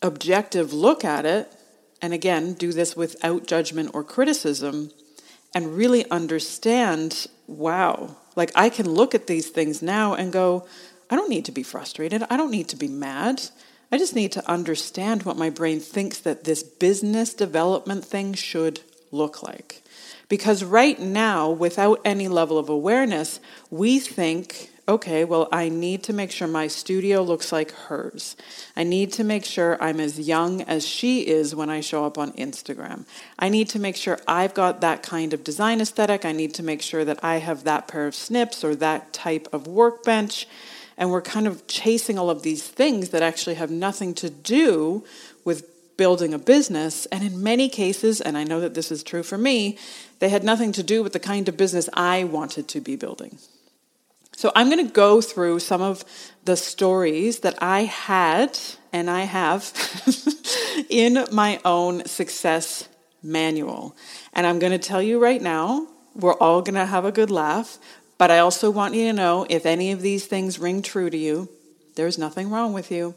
objective 0.01 0.73
look 0.73 1.05
at 1.05 1.25
it, 1.25 1.53
and 2.01 2.13
again, 2.13 2.53
do 2.53 2.71
this 2.71 2.95
without 2.95 3.47
judgment 3.47 3.91
or 3.93 4.03
criticism, 4.03 4.91
and 5.53 5.75
really 5.75 6.09
understand 6.09 7.27
wow, 7.49 8.15
like 8.35 8.51
I 8.55 8.69
can 8.69 8.89
look 8.89 9.15
at 9.15 9.27
these 9.27 9.49
things 9.49 9.81
now 9.81 10.13
and 10.13 10.31
go, 10.31 10.67
I 11.09 11.15
don't 11.15 11.29
need 11.29 11.45
to 11.45 11.51
be 11.51 11.63
frustrated. 11.63 12.23
I 12.29 12.37
don't 12.37 12.51
need 12.51 12.69
to 12.69 12.75
be 12.75 12.87
mad. 12.87 13.41
I 13.91 13.97
just 13.97 14.15
need 14.15 14.31
to 14.33 14.49
understand 14.49 15.23
what 15.23 15.37
my 15.37 15.49
brain 15.49 15.79
thinks 15.79 16.19
that 16.19 16.43
this 16.43 16.61
business 16.61 17.33
development 17.33 18.05
thing 18.05 18.35
should 18.35 18.81
look 19.11 19.41
like. 19.41 19.81
Because 20.27 20.63
right 20.63 20.99
now, 20.99 21.49
without 21.49 21.99
any 22.05 22.27
level 22.27 22.59
of 22.59 22.69
awareness, 22.69 23.39
we 23.71 23.97
think, 23.97 24.69
okay, 24.89 25.24
well, 25.24 25.48
I 25.51 25.69
need 25.69 26.01
to 26.05 26.13
make 26.13 26.31
sure 26.31 26.48
my 26.48 26.65
studio 26.65 27.22
looks 27.22 27.51
like 27.51 27.72
hers. 27.72 28.36
I 28.75 28.84
need 28.84 29.13
to 29.13 29.24
make 29.24 29.46
sure 29.46 29.77
I'm 29.79 30.00
as 30.00 30.19
young 30.19 30.63
as 30.63 30.86
she 30.86 31.27
is 31.27 31.53
when 31.53 31.69
I 31.69 31.79
show 31.79 32.05
up 32.05 32.17
on 32.17 32.31
Instagram. 32.34 33.05
I 33.38 33.50
need 33.50 33.69
to 33.69 33.79
make 33.79 33.96
sure 33.96 34.19
I've 34.27 34.55
got 34.55 34.81
that 34.81 35.03
kind 35.03 35.31
of 35.31 35.43
design 35.43 35.79
aesthetic. 35.79 36.25
I 36.25 36.31
need 36.31 36.55
to 36.55 36.63
make 36.63 36.81
sure 36.81 37.05
that 37.05 37.24
I 37.24 37.38
have 37.38 37.65
that 37.65 37.88
pair 37.88 38.08
of 38.08 38.15
snips 38.15 38.63
or 38.63 38.75
that 38.77 39.13
type 39.13 39.48
of 39.53 39.67
workbench. 39.67 40.48
And 40.98 41.12
we're 41.12 41.22
kind 41.22 41.46
of 41.46 41.67
chasing 41.67 42.17
all 42.17 42.31
of 42.31 42.41
these 42.41 42.67
things 42.67 43.10
that 43.10 43.22
actually 43.22 43.55
have 43.55 43.69
nothing 43.69 44.15
to 44.15 44.29
do 44.31 45.05
with 45.46 45.67
building 45.98 46.34
a 46.34 46.39
business. 46.39 47.05
And 47.08 47.24
in 47.24 47.43
many 47.43 47.69
cases, 47.69 48.22
and 48.22 48.36
I 48.36 48.43
know 48.43 48.60
that 48.60 48.74
this 48.74 48.91
is 48.91 49.03
true 49.03 49.22
for 49.22 49.38
me, 49.38 49.77
they 50.17 50.29
had 50.29 50.43
nothing 50.43 50.72
to 50.72 50.81
do 50.81 51.03
with 51.03 51.13
the 51.13 51.19
kind 51.19 51.48
of 51.48 51.58
business 51.58 51.89
I 51.93 52.24
wanted 52.24 52.67
to 52.69 52.81
be 52.81 52.96
building. 52.96 53.38
So 54.39 54.53
I'm 54.55 54.69
going 54.69 54.88
to 54.88 54.93
go 54.93 55.19
through 55.19 55.60
some 55.60 55.81
of 55.81 56.05
the 56.46 56.55
stories 56.55 57.41
that 57.41 57.62
I 57.62 57.81
had 57.81 58.58
and 58.93 59.10
I 59.10 59.24
have 59.24 59.74
in 60.89 61.25
my 61.34 61.60
own 61.65 62.05
success 62.05 62.88
manual. 63.22 63.98
And 64.31 64.48
I'm 64.48 64.58
going 64.58 64.72
to 64.72 64.77
tell 64.77 65.01
you 65.01 65.19
right 65.19 65.41
now, 65.41 65.88
we're 66.15 66.36
all 66.36 66.62
going 66.62 66.75
to 66.75 66.86
have 66.86 67.03
a 67.03 67.12
good 67.12 67.29
laugh, 67.29 67.79
but 68.17 68.31
I 68.31 68.39
also 68.39 68.72
want 68.72 68.96
you 68.96 69.08
to 69.08 69.13
know 69.13 69.46
if 69.50 69.65
any 69.65 69.91
of 69.91 70.01
these 70.01 70.25
things 70.25 70.58
ring 70.58 70.84
true 70.84 71.10
to 71.10 71.17
you, 71.17 71.50
there's 71.98 72.17
nothing 72.17 72.50
wrong 72.50 72.72
with 72.72 72.91
you. 72.91 73.15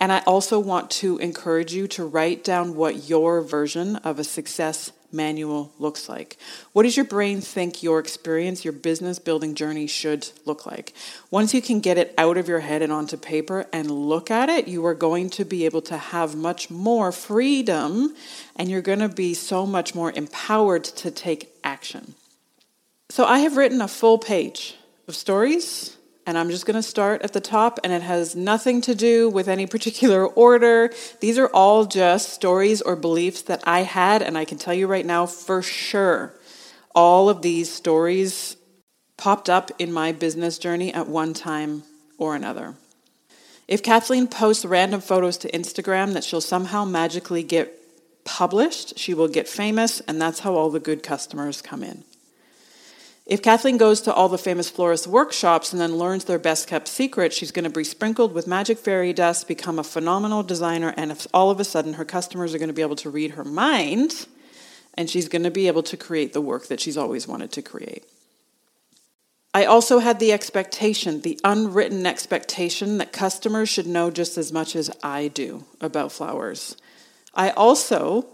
And 0.00 0.10
I 0.10 0.22
also 0.26 0.58
want 0.58 0.90
to 1.02 1.18
encourage 1.18 1.72
you 1.72 1.86
to 1.86 2.04
write 2.04 2.42
down 2.42 2.74
what 2.74 3.08
your 3.08 3.42
version 3.42 3.94
of 3.94 4.18
a 4.18 4.24
success 4.24 4.90
manual 5.14 5.72
looks 5.78 6.08
like. 6.08 6.36
What 6.72 6.82
does 6.82 6.96
your 6.96 7.06
brain 7.06 7.40
think 7.40 7.82
your 7.82 7.98
experience, 7.98 8.64
your 8.64 8.72
business 8.72 9.18
building 9.18 9.54
journey 9.54 9.86
should 9.86 10.28
look 10.44 10.66
like? 10.66 10.92
Once 11.30 11.54
you 11.54 11.62
can 11.62 11.80
get 11.80 11.96
it 11.96 12.12
out 12.18 12.36
of 12.36 12.48
your 12.48 12.60
head 12.60 12.82
and 12.82 12.92
onto 12.92 13.16
paper 13.16 13.66
and 13.72 13.90
look 13.90 14.30
at 14.30 14.48
it, 14.48 14.68
you 14.68 14.84
are 14.84 14.94
going 14.94 15.30
to 15.30 15.44
be 15.44 15.64
able 15.64 15.82
to 15.82 15.96
have 15.96 16.34
much 16.34 16.70
more 16.70 17.12
freedom 17.12 18.14
and 18.56 18.68
you're 18.68 18.82
going 18.82 18.98
to 18.98 19.08
be 19.08 19.32
so 19.32 19.64
much 19.64 19.94
more 19.94 20.12
empowered 20.12 20.84
to 20.84 21.10
take 21.10 21.54
action. 21.62 22.14
So 23.08 23.24
I 23.24 23.38
have 23.40 23.56
written 23.56 23.80
a 23.80 23.88
full 23.88 24.18
page 24.18 24.76
of 25.06 25.14
stories, 25.14 25.96
and 26.26 26.38
I'm 26.38 26.50
just 26.50 26.66
going 26.66 26.76
to 26.76 26.82
start 26.82 27.22
at 27.22 27.32
the 27.32 27.40
top, 27.40 27.78
and 27.84 27.92
it 27.92 28.02
has 28.02 28.34
nothing 28.34 28.80
to 28.82 28.94
do 28.94 29.28
with 29.28 29.48
any 29.48 29.66
particular 29.66 30.26
order. 30.26 30.90
These 31.20 31.38
are 31.38 31.48
all 31.48 31.84
just 31.84 32.30
stories 32.30 32.80
or 32.80 32.96
beliefs 32.96 33.42
that 33.42 33.62
I 33.66 33.80
had, 33.80 34.22
and 34.22 34.38
I 34.38 34.44
can 34.44 34.58
tell 34.58 34.74
you 34.74 34.86
right 34.86 35.04
now 35.04 35.26
for 35.26 35.62
sure, 35.62 36.34
all 36.94 37.28
of 37.28 37.42
these 37.42 37.70
stories 37.70 38.56
popped 39.16 39.50
up 39.50 39.70
in 39.78 39.92
my 39.92 40.12
business 40.12 40.58
journey 40.58 40.92
at 40.92 41.08
one 41.08 41.34
time 41.34 41.82
or 42.18 42.34
another. 42.34 42.74
If 43.66 43.82
Kathleen 43.82 44.26
posts 44.26 44.64
random 44.64 45.00
photos 45.00 45.38
to 45.38 45.50
Instagram 45.50 46.12
that 46.12 46.24
she'll 46.24 46.40
somehow 46.40 46.84
magically 46.84 47.42
get 47.42 47.72
published, 48.24 48.98
she 48.98 49.14
will 49.14 49.28
get 49.28 49.48
famous, 49.48 50.00
and 50.00 50.20
that's 50.20 50.40
how 50.40 50.54
all 50.54 50.70
the 50.70 50.80
good 50.80 51.02
customers 51.02 51.62
come 51.62 51.82
in. 51.82 52.04
If 53.26 53.40
Kathleen 53.40 53.78
goes 53.78 54.02
to 54.02 54.12
all 54.12 54.28
the 54.28 54.36
famous 54.36 54.68
florist 54.68 55.06
workshops 55.06 55.72
and 55.72 55.80
then 55.80 55.96
learns 55.96 56.24
their 56.24 56.38
best 56.38 56.68
kept 56.68 56.88
secret, 56.88 57.32
she's 57.32 57.52
going 57.52 57.64
to 57.64 57.70
be 57.70 57.82
sprinkled 57.82 58.34
with 58.34 58.46
magic 58.46 58.76
fairy 58.76 59.14
dust, 59.14 59.48
become 59.48 59.78
a 59.78 59.84
phenomenal 59.84 60.42
designer, 60.42 60.92
and 60.96 61.10
if 61.10 61.26
all 61.32 61.50
of 61.50 61.58
a 61.58 61.64
sudden 61.64 61.94
her 61.94 62.04
customers 62.04 62.54
are 62.54 62.58
going 62.58 62.68
to 62.68 62.74
be 62.74 62.82
able 62.82 62.96
to 62.96 63.08
read 63.08 63.32
her 63.32 63.44
mind, 63.44 64.26
and 64.92 65.08
she's 65.08 65.28
going 65.28 65.42
to 65.42 65.50
be 65.50 65.68
able 65.68 65.82
to 65.84 65.96
create 65.96 66.34
the 66.34 66.42
work 66.42 66.66
that 66.66 66.80
she's 66.80 66.98
always 66.98 67.26
wanted 67.26 67.50
to 67.52 67.62
create. 67.62 68.04
I 69.54 69.64
also 69.64 70.00
had 70.00 70.18
the 70.18 70.32
expectation, 70.32 71.22
the 71.22 71.40
unwritten 71.44 72.04
expectation, 72.06 72.98
that 72.98 73.12
customers 73.12 73.70
should 73.70 73.86
know 73.86 74.10
just 74.10 74.36
as 74.36 74.52
much 74.52 74.76
as 74.76 74.90
I 75.02 75.28
do 75.28 75.64
about 75.80 76.12
flowers. 76.12 76.76
I 77.34 77.50
also 77.50 78.26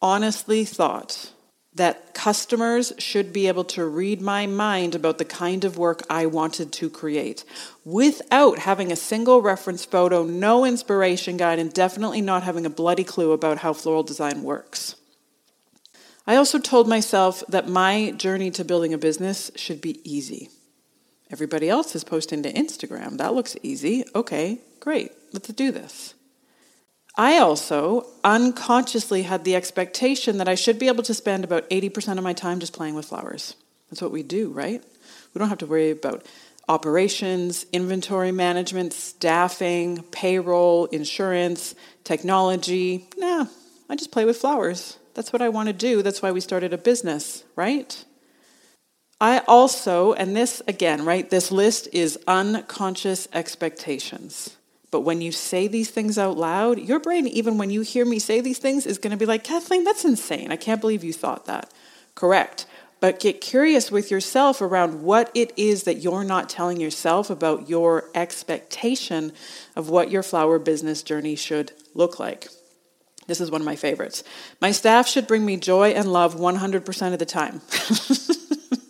honestly 0.00 0.64
thought 0.64 1.32
that 1.74 2.12
customers 2.12 2.92
should 2.98 3.32
be 3.32 3.48
able 3.48 3.64
to 3.64 3.86
read 3.86 4.20
my 4.20 4.46
mind 4.46 4.94
about 4.94 5.18
the 5.18 5.24
kind 5.24 5.64
of 5.64 5.78
work 5.78 6.02
I 6.10 6.26
wanted 6.26 6.70
to 6.72 6.90
create 6.90 7.44
without 7.84 8.58
having 8.58 8.92
a 8.92 8.96
single 8.96 9.40
reference 9.40 9.84
photo, 9.84 10.22
no 10.22 10.66
inspiration 10.66 11.38
guide, 11.38 11.58
and 11.58 11.72
definitely 11.72 12.20
not 12.20 12.42
having 12.42 12.66
a 12.66 12.70
bloody 12.70 13.04
clue 13.04 13.32
about 13.32 13.58
how 13.58 13.72
floral 13.72 14.02
design 14.02 14.42
works. 14.42 14.96
I 16.26 16.36
also 16.36 16.58
told 16.58 16.88
myself 16.88 17.42
that 17.48 17.68
my 17.68 18.12
journey 18.12 18.50
to 18.52 18.64
building 18.64 18.92
a 18.92 18.98
business 18.98 19.50
should 19.56 19.80
be 19.80 20.00
easy. 20.08 20.50
Everybody 21.30 21.68
else 21.68 21.96
is 21.96 22.04
posting 22.04 22.42
to 22.42 22.52
Instagram. 22.52 23.16
That 23.16 23.34
looks 23.34 23.56
easy. 23.62 24.04
Okay, 24.14 24.60
great. 24.78 25.12
Let's 25.32 25.48
do 25.48 25.72
this. 25.72 26.14
I 27.16 27.38
also 27.38 28.06
unconsciously 28.24 29.22
had 29.22 29.44
the 29.44 29.54
expectation 29.54 30.38
that 30.38 30.48
I 30.48 30.54
should 30.54 30.78
be 30.78 30.88
able 30.88 31.02
to 31.04 31.14
spend 31.14 31.44
about 31.44 31.68
80% 31.68 32.16
of 32.16 32.24
my 32.24 32.32
time 32.32 32.58
just 32.58 32.72
playing 32.72 32.94
with 32.94 33.06
flowers. 33.06 33.54
That's 33.90 34.00
what 34.00 34.12
we 34.12 34.22
do, 34.22 34.50
right? 34.50 34.82
We 35.34 35.38
don't 35.38 35.50
have 35.50 35.58
to 35.58 35.66
worry 35.66 35.90
about 35.90 36.24
operations, 36.68 37.66
inventory 37.72 38.32
management, 38.32 38.94
staffing, 38.94 40.02
payroll, 40.04 40.86
insurance, 40.86 41.74
technology. 42.04 43.08
Nah, 43.18 43.46
I 43.90 43.96
just 43.96 44.12
play 44.12 44.24
with 44.24 44.38
flowers. 44.38 44.96
That's 45.14 45.32
what 45.32 45.42
I 45.42 45.50
want 45.50 45.66
to 45.66 45.74
do. 45.74 46.02
That's 46.02 46.22
why 46.22 46.32
we 46.32 46.40
started 46.40 46.72
a 46.72 46.78
business, 46.78 47.44
right? 47.56 48.04
I 49.20 49.40
also, 49.46 50.14
and 50.14 50.34
this 50.34 50.62
again, 50.66 51.04
right, 51.04 51.28
this 51.28 51.52
list 51.52 51.88
is 51.92 52.18
unconscious 52.26 53.28
expectations. 53.32 54.56
But 54.92 55.00
when 55.00 55.22
you 55.22 55.32
say 55.32 55.66
these 55.66 55.90
things 55.90 56.18
out 56.18 56.36
loud, 56.36 56.78
your 56.78 57.00
brain, 57.00 57.26
even 57.26 57.56
when 57.56 57.70
you 57.70 57.80
hear 57.80 58.04
me 58.04 58.18
say 58.18 58.42
these 58.42 58.58
things, 58.58 58.86
is 58.86 58.98
going 58.98 59.10
to 59.10 59.16
be 59.16 59.24
like, 59.26 59.42
Kathleen, 59.42 59.84
that's 59.84 60.04
insane. 60.04 60.52
I 60.52 60.56
can't 60.56 60.82
believe 60.82 61.02
you 61.02 61.14
thought 61.14 61.46
that. 61.46 61.72
Correct. 62.14 62.66
But 63.00 63.18
get 63.18 63.40
curious 63.40 63.90
with 63.90 64.10
yourself 64.10 64.60
around 64.60 65.02
what 65.02 65.30
it 65.34 65.52
is 65.56 65.84
that 65.84 66.02
you're 66.02 66.24
not 66.24 66.50
telling 66.50 66.78
yourself 66.78 67.30
about 67.30 67.70
your 67.70 68.10
expectation 68.14 69.32
of 69.74 69.88
what 69.88 70.10
your 70.10 70.22
flower 70.22 70.58
business 70.58 71.02
journey 71.02 71.36
should 71.36 71.72
look 71.94 72.20
like. 72.20 72.48
This 73.26 73.40
is 73.40 73.50
one 73.50 73.62
of 73.62 73.64
my 73.64 73.76
favorites. 73.76 74.22
My 74.60 74.72
staff 74.72 75.08
should 75.08 75.26
bring 75.26 75.46
me 75.46 75.56
joy 75.56 75.92
and 75.92 76.12
love 76.12 76.36
100% 76.36 77.12
of 77.14 77.18
the 77.18 77.26
time. 77.26 77.62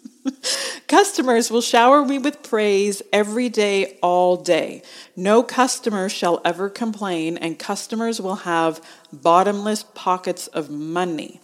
Customers 0.92 1.50
will 1.50 1.62
shower 1.62 2.04
me 2.04 2.18
with 2.18 2.42
praise 2.42 3.00
every 3.14 3.48
day, 3.48 3.96
all 4.02 4.36
day. 4.36 4.82
No 5.16 5.42
customer 5.42 6.10
shall 6.10 6.42
ever 6.44 6.68
complain, 6.68 7.38
and 7.38 7.58
customers 7.58 8.20
will 8.20 8.44
have 8.44 8.78
bottomless 9.10 9.84
pockets 9.94 10.48
of 10.48 10.68
money. 10.68 11.40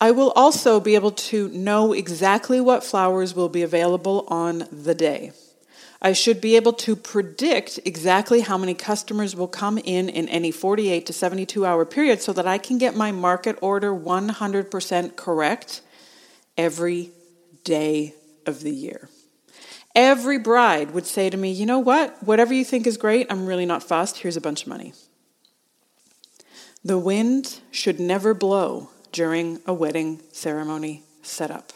I 0.00 0.10
will 0.10 0.32
also 0.32 0.80
be 0.80 0.96
able 0.96 1.12
to 1.12 1.48
know 1.50 1.92
exactly 1.92 2.60
what 2.60 2.82
flowers 2.82 3.36
will 3.36 3.48
be 3.48 3.62
available 3.62 4.24
on 4.26 4.66
the 4.72 4.96
day. 4.96 5.30
I 6.02 6.12
should 6.12 6.40
be 6.40 6.56
able 6.56 6.72
to 6.72 6.96
predict 6.96 7.78
exactly 7.84 8.40
how 8.40 8.58
many 8.58 8.74
customers 8.74 9.36
will 9.36 9.46
come 9.46 9.78
in 9.78 10.08
in 10.08 10.28
any 10.28 10.50
48 10.50 11.06
to 11.06 11.12
72 11.12 11.64
hour 11.64 11.84
period 11.84 12.20
so 12.20 12.32
that 12.32 12.44
I 12.48 12.58
can 12.58 12.76
get 12.76 12.96
my 12.96 13.12
market 13.12 13.56
order 13.60 13.94
100% 13.94 15.14
correct 15.14 15.80
every 16.58 17.12
day 17.66 18.14
of 18.46 18.60
the 18.60 18.70
year. 18.70 19.10
Every 19.94 20.38
bride 20.38 20.92
would 20.92 21.06
say 21.06 21.28
to 21.28 21.36
me, 21.36 21.50
You 21.52 21.66
know 21.66 21.78
what? 21.78 22.22
Whatever 22.22 22.54
you 22.54 22.64
think 22.64 22.86
is 22.86 22.96
great, 22.96 23.26
I'm 23.28 23.46
really 23.46 23.66
not 23.66 23.82
fussed. 23.82 24.18
Here's 24.18 24.36
a 24.36 24.40
bunch 24.40 24.62
of 24.62 24.68
money. 24.68 24.94
The 26.84 26.98
wind 26.98 27.60
should 27.70 27.98
never 27.98 28.32
blow 28.32 28.90
during 29.10 29.60
a 29.66 29.74
wedding 29.74 30.20
ceremony 30.32 31.02
setup. 31.22 31.72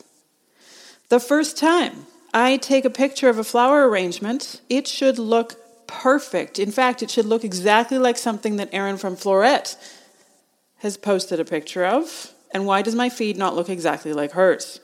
The 1.09 1.19
first 1.19 1.59
time 1.59 2.07
I 2.33 2.59
take 2.59 2.85
a 2.85 2.91
picture 2.91 3.29
of 3.29 3.39
a 3.39 3.45
flower 3.45 3.89
arrangement, 3.89 4.61
it 4.69 4.87
should 4.87 5.19
look 5.19 5.57
perfect. 5.89 6.61
In 6.61 6.71
fact, 6.71 7.03
it 7.03 7.11
should 7.11 7.27
look 7.27 7.43
exactly 7.43 7.99
like 7.99 8.17
something 8.17 8.57
that 8.57 8.69
Erin 8.73 8.99
from 8.99 9.17
Floret 9.17 9.77
has 10.79 10.97
posted 10.97 11.41
a 11.41 11.45
picture 11.45 11.85
of. 11.85 12.33
And 12.53 12.67
why 12.67 12.83
does 12.83 12.95
my 12.95 13.09
feed 13.09 13.37
not 13.37 13.57
look 13.57 13.69
exactly 13.69 14.13
like 14.13 14.33
hers? 14.33 14.81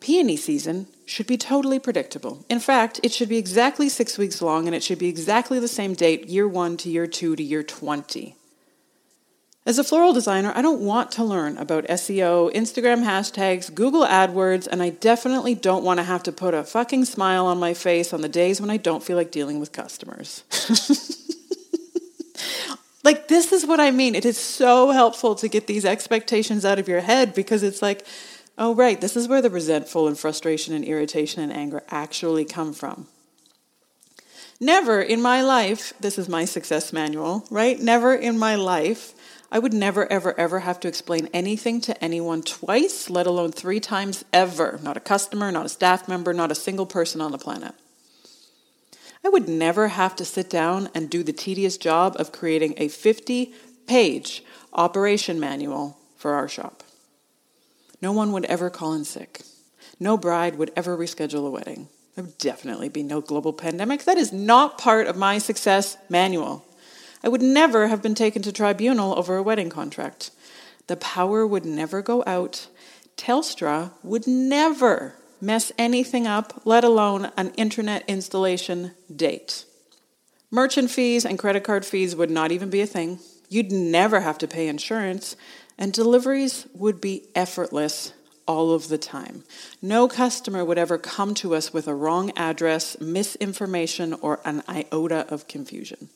Peony 0.00 0.36
season 0.36 0.86
should 1.06 1.26
be 1.26 1.36
totally 1.36 1.78
predictable. 1.78 2.44
In 2.48 2.60
fact, 2.60 3.00
it 3.02 3.12
should 3.12 3.28
be 3.28 3.38
exactly 3.38 3.88
six 3.88 4.16
weeks 4.16 4.40
long 4.40 4.66
and 4.66 4.74
it 4.74 4.82
should 4.82 4.98
be 4.98 5.08
exactly 5.08 5.58
the 5.58 5.68
same 5.68 5.94
date, 5.94 6.28
year 6.28 6.46
one 6.46 6.76
to 6.78 6.88
year 6.88 7.06
two 7.06 7.34
to 7.34 7.42
year 7.42 7.62
20. 7.62 8.36
As 9.66 9.78
a 9.78 9.84
floral 9.84 10.14
designer, 10.14 10.52
I 10.54 10.62
don't 10.62 10.80
want 10.80 11.10
to 11.12 11.24
learn 11.24 11.58
about 11.58 11.84
SEO, 11.88 12.50
Instagram 12.54 13.04
hashtags, 13.04 13.74
Google 13.74 14.06
AdWords, 14.06 14.66
and 14.66 14.82
I 14.82 14.88
definitely 14.88 15.54
don't 15.54 15.84
want 15.84 15.98
to 15.98 16.04
have 16.04 16.22
to 16.22 16.32
put 16.32 16.54
a 16.54 16.64
fucking 16.64 17.04
smile 17.04 17.44
on 17.44 17.58
my 17.58 17.74
face 17.74 18.14
on 18.14 18.22
the 18.22 18.30
days 18.30 18.62
when 18.62 18.70
I 18.70 18.78
don't 18.78 19.02
feel 19.02 19.16
like 19.16 19.30
dealing 19.30 19.60
with 19.60 19.72
customers. 19.72 20.42
like, 23.04 23.28
this 23.28 23.52
is 23.52 23.66
what 23.66 23.78
I 23.78 23.90
mean. 23.90 24.14
It 24.14 24.24
is 24.24 24.38
so 24.38 24.90
helpful 24.90 25.34
to 25.34 25.48
get 25.48 25.66
these 25.66 25.84
expectations 25.84 26.64
out 26.64 26.78
of 26.78 26.88
your 26.88 27.00
head 27.00 27.34
because 27.34 27.62
it's 27.62 27.82
like, 27.82 28.06
oh, 28.58 28.74
right, 28.74 29.00
this 29.00 29.16
is 29.16 29.28
where 29.28 29.40
the 29.40 29.50
resentful 29.50 30.06
and 30.06 30.18
frustration 30.18 30.74
and 30.74 30.84
irritation 30.84 31.42
and 31.42 31.52
anger 31.52 31.82
actually 31.88 32.44
come 32.44 32.72
from. 32.72 33.06
Never 34.60 35.00
in 35.00 35.22
my 35.22 35.40
life, 35.40 35.92
this 36.00 36.18
is 36.18 36.28
my 36.28 36.44
success 36.44 36.92
manual, 36.92 37.46
right? 37.50 37.78
Never 37.80 38.14
in 38.14 38.38
my 38.38 38.56
life 38.56 39.14
I 39.50 39.58
would 39.58 39.72
never, 39.72 40.10
ever, 40.12 40.38
ever 40.38 40.60
have 40.60 40.78
to 40.80 40.88
explain 40.88 41.28
anything 41.32 41.80
to 41.82 42.04
anyone 42.04 42.42
twice, 42.42 43.08
let 43.08 43.26
alone 43.26 43.52
three 43.52 43.80
times 43.80 44.24
ever. 44.30 44.78
Not 44.82 44.98
a 44.98 45.00
customer, 45.00 45.50
not 45.50 45.64
a 45.64 45.70
staff 45.70 46.06
member, 46.06 46.34
not 46.34 46.52
a 46.52 46.56
single 46.56 46.84
person 46.84 47.22
on 47.22 47.32
the 47.32 47.38
planet. 47.38 47.74
I 49.24 49.30
would 49.30 49.48
never 49.48 49.88
have 49.88 50.14
to 50.16 50.24
sit 50.24 50.50
down 50.50 50.90
and 50.94 51.08
do 51.08 51.22
the 51.22 51.32
tedious 51.32 51.78
job 51.78 52.14
of 52.18 52.30
creating 52.30 52.74
a 52.76 52.88
50 52.88 53.54
page 53.86 54.44
operation 54.74 55.40
manual 55.40 55.96
for 56.16 56.34
our 56.34 56.48
shop. 56.48 56.82
No 58.00 58.12
one 58.12 58.32
would 58.32 58.44
ever 58.46 58.70
call 58.70 58.94
in 58.94 59.04
sick. 59.04 59.42
No 60.00 60.16
bride 60.16 60.56
would 60.56 60.70
ever 60.76 60.96
reschedule 60.96 61.46
a 61.46 61.50
wedding. 61.50 61.88
There 62.14 62.24
would 62.24 62.38
definitely 62.38 62.88
be 62.88 63.02
no 63.02 63.20
global 63.20 63.52
pandemic. 63.52 64.04
That 64.04 64.18
is 64.18 64.32
not 64.32 64.78
part 64.78 65.06
of 65.06 65.16
my 65.16 65.38
success 65.38 65.96
manual. 66.08 66.64
I 67.22 67.28
would 67.28 67.42
never 67.42 67.88
have 67.88 68.02
been 68.02 68.14
taken 68.14 68.42
to 68.42 68.52
tribunal 68.52 69.18
over 69.18 69.36
a 69.36 69.42
wedding 69.42 69.70
contract. 69.70 70.30
The 70.86 70.96
power 70.96 71.46
would 71.46 71.64
never 71.64 72.02
go 72.02 72.22
out. 72.26 72.68
Telstra 73.16 73.92
would 74.02 74.26
never 74.26 75.14
mess 75.40 75.70
anything 75.78 76.26
up, 76.26 76.62
let 76.64 76.84
alone 76.84 77.30
an 77.36 77.50
internet 77.56 78.04
installation 78.08 78.92
date. 79.14 79.64
Merchant 80.50 80.90
fees 80.90 81.24
and 81.24 81.38
credit 81.38 81.64
card 81.64 81.84
fees 81.84 82.16
would 82.16 82.30
not 82.30 82.52
even 82.52 82.70
be 82.70 82.80
a 82.80 82.86
thing. 82.86 83.18
You'd 83.48 83.72
never 83.72 84.20
have 84.20 84.38
to 84.38 84.48
pay 84.48 84.68
insurance, 84.68 85.36
and 85.78 85.92
deliveries 85.92 86.66
would 86.74 87.00
be 87.00 87.28
effortless 87.34 88.12
all 88.46 88.72
of 88.72 88.88
the 88.88 88.98
time. 88.98 89.44
No 89.80 90.08
customer 90.08 90.64
would 90.64 90.78
ever 90.78 90.98
come 90.98 91.34
to 91.34 91.54
us 91.54 91.72
with 91.72 91.86
a 91.86 91.94
wrong 91.94 92.32
address, 92.36 92.98
misinformation, 93.00 94.14
or 94.14 94.40
an 94.44 94.62
iota 94.68 95.26
of 95.28 95.46
confusion. 95.46 96.08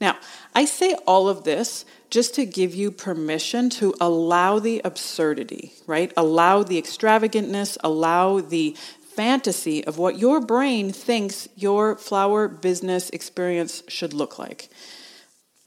Now, 0.00 0.16
I 0.54 0.64
say 0.64 0.94
all 1.06 1.28
of 1.28 1.42
this 1.42 1.84
just 2.08 2.34
to 2.36 2.46
give 2.46 2.74
you 2.74 2.92
permission 2.92 3.68
to 3.70 3.94
allow 4.00 4.60
the 4.60 4.80
absurdity, 4.84 5.72
right? 5.86 6.12
Allow 6.16 6.62
the 6.62 6.78
extravagantness, 6.78 7.76
allow 7.82 8.40
the 8.40 8.76
fantasy 9.16 9.84
of 9.84 9.98
what 9.98 10.16
your 10.16 10.40
brain 10.40 10.92
thinks 10.92 11.48
your 11.56 11.96
flower 11.96 12.46
business 12.46 13.10
experience 13.10 13.82
should 13.88 14.14
look 14.14 14.38
like. 14.38 14.70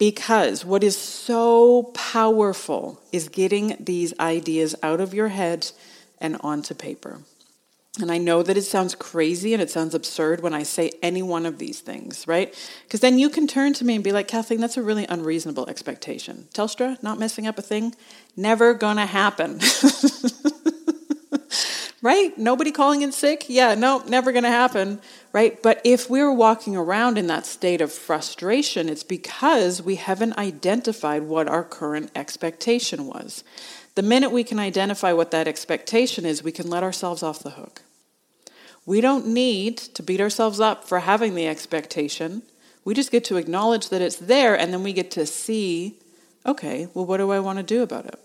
Because 0.01 0.65
what 0.65 0.83
is 0.83 0.97
so 0.97 1.91
powerful 1.93 2.99
is 3.11 3.29
getting 3.29 3.77
these 3.79 4.19
ideas 4.19 4.73
out 4.81 4.99
of 4.99 5.13
your 5.13 5.27
head 5.27 5.69
and 6.19 6.37
onto 6.41 6.73
paper. 6.73 7.19
And 7.99 8.11
I 8.11 8.17
know 8.17 8.41
that 8.41 8.57
it 8.57 8.63
sounds 8.63 8.95
crazy 8.95 9.53
and 9.53 9.61
it 9.61 9.69
sounds 9.69 9.93
absurd 9.93 10.41
when 10.41 10.55
I 10.55 10.63
say 10.63 10.89
any 11.03 11.21
one 11.21 11.45
of 11.45 11.59
these 11.59 11.81
things, 11.81 12.27
right? 12.27 12.51
Because 12.83 13.01
then 13.01 13.19
you 13.19 13.29
can 13.29 13.45
turn 13.45 13.73
to 13.73 13.85
me 13.85 13.93
and 13.93 14.03
be 14.03 14.11
like, 14.11 14.27
Kathleen, 14.27 14.59
that's 14.59 14.75
a 14.75 14.81
really 14.81 15.05
unreasonable 15.05 15.69
expectation. 15.69 16.47
Telstra, 16.51 16.97
not 17.03 17.19
messing 17.19 17.45
up 17.45 17.59
a 17.59 17.61
thing, 17.61 17.93
never 18.35 18.73
gonna 18.73 19.05
happen. 19.05 19.59
right? 22.01 22.35
Nobody 22.37 22.71
calling 22.71 23.01
in 23.01 23.11
sick? 23.11 23.45
Yeah, 23.47 23.75
no, 23.75 24.03
never 24.07 24.31
gonna 24.31 24.49
happen, 24.49 24.99
right? 25.33 25.61
But 25.61 25.81
if 25.83 26.09
we're 26.09 26.33
walking 26.33 26.75
around 26.75 27.17
in 27.17 27.27
that 27.27 27.45
state 27.45 27.81
of 27.81 27.91
frustration, 27.91 28.89
it's 28.89 29.03
because 29.03 29.81
we 29.81 29.95
haven't 29.95 30.37
identified 30.37 31.23
what 31.23 31.47
our 31.47 31.63
current 31.63 32.11
expectation 32.15 33.05
was. 33.05 33.43
The 33.95 34.01
minute 34.01 34.31
we 34.31 34.43
can 34.43 34.57
identify 34.57 35.13
what 35.13 35.31
that 35.31 35.47
expectation 35.47 36.25
is, 36.25 36.43
we 36.43 36.51
can 36.51 36.69
let 36.69 36.83
ourselves 36.83 37.21
off 37.21 37.39
the 37.39 37.51
hook. 37.51 37.83
We 38.85 38.99
don't 38.99 39.27
need 39.27 39.77
to 39.77 40.01
beat 40.01 40.21
ourselves 40.21 40.59
up 40.59 40.87
for 40.87 40.99
having 40.99 41.35
the 41.35 41.47
expectation. 41.47 42.41
We 42.83 42.95
just 42.95 43.11
get 43.11 43.23
to 43.25 43.37
acknowledge 43.37 43.89
that 43.89 44.01
it's 44.01 44.15
there 44.15 44.57
and 44.57 44.73
then 44.73 44.81
we 44.81 44.93
get 44.93 45.11
to 45.11 45.25
see 45.25 45.99
okay, 46.43 46.87
well, 46.95 47.05
what 47.05 47.17
do 47.17 47.29
I 47.29 47.39
want 47.39 47.59
to 47.59 47.63
do 47.63 47.83
about 47.83 48.07
it? 48.07 48.19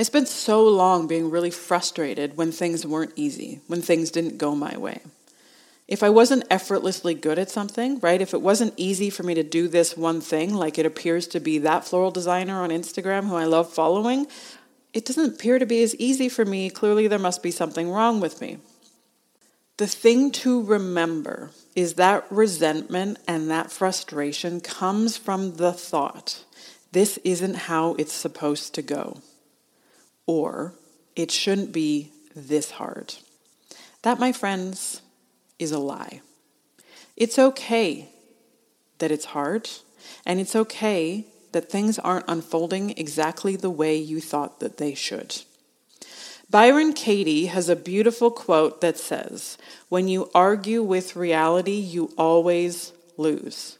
I 0.00 0.02
spent 0.02 0.26
so 0.26 0.66
long 0.66 1.06
being 1.06 1.30
really 1.30 1.50
frustrated 1.50 2.36
when 2.36 2.50
things 2.50 2.86
weren't 2.86 3.12
easy, 3.14 3.60
when 3.68 3.82
things 3.82 4.10
didn't 4.10 4.38
go 4.38 4.56
my 4.56 4.76
way 4.76 5.00
if 5.90 6.04
I 6.04 6.08
wasn't 6.08 6.44
effortlessly 6.48 7.14
good 7.14 7.36
at 7.36 7.50
something, 7.50 7.98
right? 7.98 8.20
If 8.20 8.32
it 8.32 8.40
wasn't 8.40 8.74
easy 8.76 9.10
for 9.10 9.24
me 9.24 9.34
to 9.34 9.42
do 9.42 9.66
this 9.66 9.96
one 9.96 10.20
thing, 10.20 10.54
like 10.54 10.78
it 10.78 10.86
appears 10.86 11.26
to 11.28 11.40
be 11.40 11.58
that 11.58 11.84
floral 11.84 12.12
designer 12.12 12.62
on 12.62 12.70
Instagram 12.70 13.26
who 13.26 13.34
I 13.34 13.44
love 13.44 13.72
following, 13.72 14.28
it 14.94 15.04
doesn't 15.04 15.34
appear 15.34 15.58
to 15.58 15.66
be 15.66 15.82
as 15.82 15.96
easy 15.96 16.28
for 16.28 16.44
me. 16.44 16.70
Clearly, 16.70 17.08
there 17.08 17.18
must 17.18 17.42
be 17.42 17.50
something 17.50 17.90
wrong 17.90 18.20
with 18.20 18.40
me. 18.40 18.58
The 19.78 19.88
thing 19.88 20.30
to 20.32 20.62
remember 20.62 21.50
is 21.74 21.94
that 21.94 22.24
resentment 22.30 23.18
and 23.26 23.50
that 23.50 23.72
frustration 23.72 24.60
comes 24.60 25.16
from 25.16 25.56
the 25.56 25.72
thought 25.72 26.44
this 26.92 27.18
isn't 27.24 27.54
how 27.54 27.94
it's 27.94 28.12
supposed 28.12 28.74
to 28.74 28.82
go, 28.82 29.22
or 30.30 30.72
it 31.16 31.28
shouldn't 31.32 31.72
be 31.72 32.12
this 32.36 32.70
hard. 32.70 33.14
That, 34.02 34.20
my 34.20 34.30
friends, 34.30 35.02
is 35.58 35.72
a 35.72 35.80
lie. 35.80 36.20
It's 37.16 37.36
okay 37.36 38.10
that 38.98 39.10
it's 39.10 39.24
hard, 39.24 39.68
and 40.24 40.38
it's 40.38 40.54
okay 40.54 41.26
that 41.50 41.68
things 41.68 41.98
aren't 41.98 42.28
unfolding 42.28 42.90
exactly 42.96 43.56
the 43.56 43.70
way 43.70 43.96
you 43.96 44.20
thought 44.20 44.60
that 44.60 44.76
they 44.76 44.94
should. 44.94 45.42
Byron 46.48 46.92
Katie 46.92 47.46
has 47.46 47.68
a 47.68 47.74
beautiful 47.74 48.30
quote 48.30 48.80
that 48.82 48.98
says, 48.98 49.58
When 49.88 50.06
you 50.06 50.30
argue 50.32 50.84
with 50.84 51.16
reality, 51.16 51.80
you 51.94 52.12
always 52.16 52.92
lose, 53.16 53.78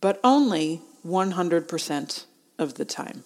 but 0.00 0.18
only 0.24 0.80
100% 1.06 2.24
of 2.58 2.74
the 2.74 2.86
time. 2.86 3.24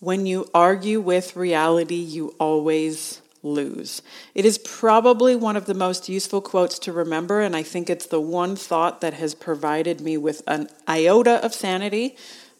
When 0.00 0.26
you 0.26 0.48
argue 0.54 1.00
with 1.00 1.34
reality, 1.34 1.96
you 1.96 2.34
always 2.38 3.20
lose. 3.42 4.02
It 4.34 4.44
is 4.44 4.58
probably 4.58 5.34
one 5.34 5.56
of 5.56 5.66
the 5.66 5.74
most 5.74 6.08
useful 6.08 6.40
quotes 6.40 6.78
to 6.80 6.92
remember, 6.92 7.40
and 7.40 7.56
I 7.56 7.62
think 7.62 7.90
it's 7.90 8.06
the 8.06 8.20
one 8.20 8.54
thought 8.54 9.00
that 9.00 9.14
has 9.14 9.34
provided 9.34 10.00
me 10.00 10.16
with 10.16 10.42
an 10.46 10.68
iota 10.88 11.44
of 11.44 11.54
sanity 11.54 12.16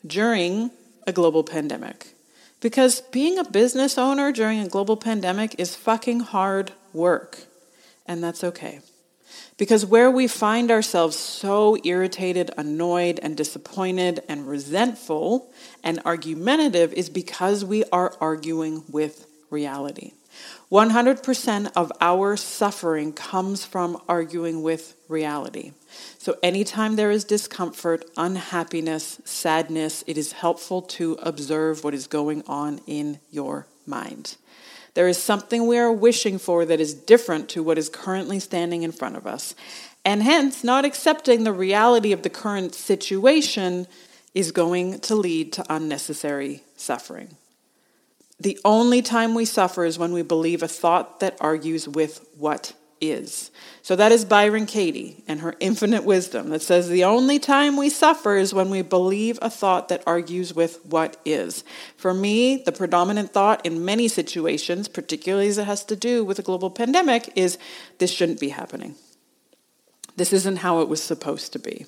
during 0.07 0.71
a 1.07 1.13
global 1.13 1.45
pandemic. 1.45 2.15
Because 2.61 3.01
being 3.01 3.39
a 3.39 3.45
business 3.45 3.99
owner 3.99 4.33
during 4.33 4.59
a 4.59 4.69
global 4.69 4.97
pandemic 4.97 5.55
is 5.59 5.77
fucking 5.77 6.21
hard 6.21 6.73
work, 6.93 7.39
and 8.05 8.23
that's 8.23 8.43
okay. 8.43 8.81
Because 9.57 9.85
where 9.85 10.11
we 10.11 10.29
find 10.29 10.71
ourselves 10.71 11.17
so 11.17 11.77
irritated, 11.85 12.51
annoyed, 12.57 13.19
and 13.23 13.37
disappointed, 13.37 14.23
and 14.29 14.47
resentful 14.47 15.51
and 15.83 16.01
argumentative 16.05 16.93
is 16.93 17.11
because 17.11 17.65
we 17.65 17.85
are 17.93 18.15
arguing 18.21 18.85
with 18.89 19.27
reality. 19.51 20.13
100% 20.71 21.73
of 21.75 21.91
our 22.01 22.37
suffering 22.37 23.13
comes 23.13 23.65
from 23.65 24.01
arguing 24.09 24.63
with 24.63 24.95
reality. 25.09 25.73
So, 26.19 26.37
anytime 26.43 26.97
there 26.97 27.11
is 27.11 27.25
discomfort, 27.25 28.05
unhappiness, 28.17 29.21
sadness, 29.25 30.05
it 30.07 30.19
is 30.19 30.33
helpful 30.33 30.83
to 30.83 31.15
observe 31.23 31.83
what 31.83 31.95
is 31.95 32.07
going 32.07 32.43
on 32.47 32.81
in 32.87 33.19
your 33.31 33.67
mind. 33.87 34.37
There 34.99 35.07
is 35.07 35.23
something 35.23 35.69
we 35.69 35.79
are 35.79 35.93
wishing 35.93 36.39
for 36.39 36.65
that 36.65 36.81
is 36.81 36.93
different 36.93 37.49
to 37.51 37.63
what 37.63 37.79
is 37.79 37.89
currently 37.89 38.41
standing 38.41 38.83
in 38.83 38.91
front 38.91 39.15
of 39.15 39.29
us. 39.29 39.55
And 40.05 40.25
hence, 40.25 40.65
not 40.65 40.85
accepting 40.85 41.45
the 41.45 41.53
reality 41.53 42.11
of 42.11 42.23
the 42.23 42.29
current 42.29 42.75
situation 42.75 43.87
is 44.35 44.51
going 44.51 44.99
to 44.99 45.15
lead 45.15 45.53
to 45.53 45.65
unnecessary 45.73 46.65
suffering. 46.77 47.37
The 48.41 48.59
only 48.65 49.01
time 49.01 49.37
we 49.37 49.45
suffer 49.45 49.85
is 49.85 50.01
when 50.01 50.11
we 50.11 50.23
believe 50.23 50.65
a 50.65 50.67
thought 50.67 51.21
that 51.21 51.37
argues 51.41 51.87
with 51.87 52.27
what 52.37 52.73
is. 53.01 53.51
So 53.83 53.97
that 53.97 54.13
is 54.13 54.25
Byron 54.25 54.67
Katie 54.67 55.23
and 55.27 55.41
her 55.41 55.55
infinite 55.61 56.05
wisdom 56.05 56.51
that 56.51 56.63
says 56.63 56.89
the 56.89 57.05
only 57.05 57.39
time 57.39 57.77
we 57.77 57.89
suffer 57.89 58.37
is 58.37 58.53
when 58.53 58.71
we 58.71 58.83
believe 58.83 59.39
a 59.41 59.51
thought 59.51 59.89
that 59.89 60.03
argues 60.07 60.55
with 60.55 60.85
what 60.85 61.17
is. 61.25 61.65
For 61.97 62.13
me, 62.13 62.57
the 62.57 62.73
predominant 62.73 63.33
thought 63.33 63.65
in 63.65 63.85
many 63.85 64.09
situations, 64.09 64.89
particularly 64.89 65.49
as 65.49 65.59
it 65.59 65.65
has 65.65 65.85
to 65.85 65.97
do 65.97 66.25
with 66.25 66.39
a 66.39 66.43
global 66.43 66.71
pandemic, 66.71 67.33
is 67.35 67.59
this 67.99 68.13
shouldn't 68.13 68.41
be 68.41 68.51
happening. 68.51 68.95
This 70.17 70.33
isn't 70.33 70.57
how 70.57 70.81
it 70.81 70.89
was 70.89 71.03
supposed 71.03 71.53
to 71.53 71.59
be. 71.59 71.87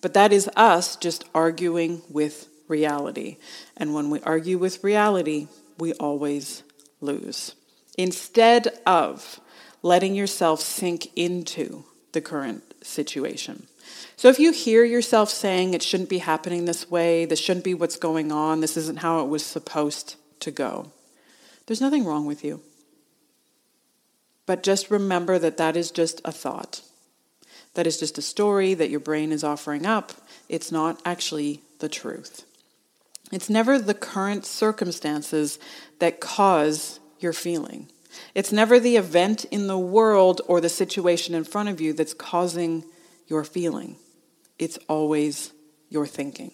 But 0.00 0.14
that 0.14 0.32
is 0.32 0.48
us 0.56 0.96
just 0.96 1.24
arguing 1.34 2.02
with 2.08 2.48
reality. 2.68 3.36
And 3.76 3.94
when 3.94 4.10
we 4.10 4.20
argue 4.22 4.58
with 4.58 4.84
reality, 4.84 5.48
we 5.78 5.92
always 5.94 6.62
lose. 7.00 7.54
Instead 7.96 8.68
of 8.86 9.40
letting 9.82 10.14
yourself 10.14 10.60
sink 10.60 11.08
into 11.16 11.84
the 12.12 12.20
current 12.20 12.62
situation. 12.82 13.66
So 14.16 14.28
if 14.28 14.38
you 14.38 14.52
hear 14.52 14.84
yourself 14.84 15.30
saying 15.30 15.74
it 15.74 15.82
shouldn't 15.82 16.08
be 16.08 16.18
happening 16.18 16.64
this 16.64 16.90
way, 16.90 17.24
this 17.24 17.38
shouldn't 17.38 17.64
be 17.64 17.74
what's 17.74 17.96
going 17.96 18.32
on, 18.32 18.60
this 18.60 18.76
isn't 18.76 19.00
how 19.00 19.20
it 19.20 19.28
was 19.28 19.44
supposed 19.44 20.16
to 20.40 20.50
go, 20.50 20.90
there's 21.66 21.80
nothing 21.80 22.04
wrong 22.04 22.26
with 22.26 22.44
you. 22.44 22.60
But 24.46 24.62
just 24.62 24.90
remember 24.90 25.38
that 25.38 25.58
that 25.58 25.76
is 25.76 25.90
just 25.90 26.22
a 26.24 26.32
thought. 26.32 26.80
That 27.74 27.86
is 27.86 27.98
just 27.98 28.16
a 28.16 28.22
story 28.22 28.72
that 28.74 28.88
your 28.88 28.98
brain 28.98 29.30
is 29.30 29.44
offering 29.44 29.84
up. 29.84 30.12
It's 30.48 30.72
not 30.72 31.00
actually 31.04 31.60
the 31.80 31.88
truth. 31.88 32.46
It's 33.30 33.50
never 33.50 33.78
the 33.78 33.94
current 33.94 34.46
circumstances 34.46 35.58
that 35.98 36.20
cause 36.20 36.98
your 37.20 37.34
feeling. 37.34 37.88
It's 38.34 38.52
never 38.52 38.78
the 38.78 38.96
event 38.96 39.44
in 39.46 39.66
the 39.66 39.78
world 39.78 40.40
or 40.46 40.60
the 40.60 40.68
situation 40.68 41.34
in 41.34 41.44
front 41.44 41.68
of 41.68 41.80
you 41.80 41.92
that's 41.92 42.14
causing 42.14 42.84
your 43.26 43.44
feeling. 43.44 43.96
It's 44.58 44.78
always 44.88 45.52
your 45.88 46.06
thinking. 46.06 46.52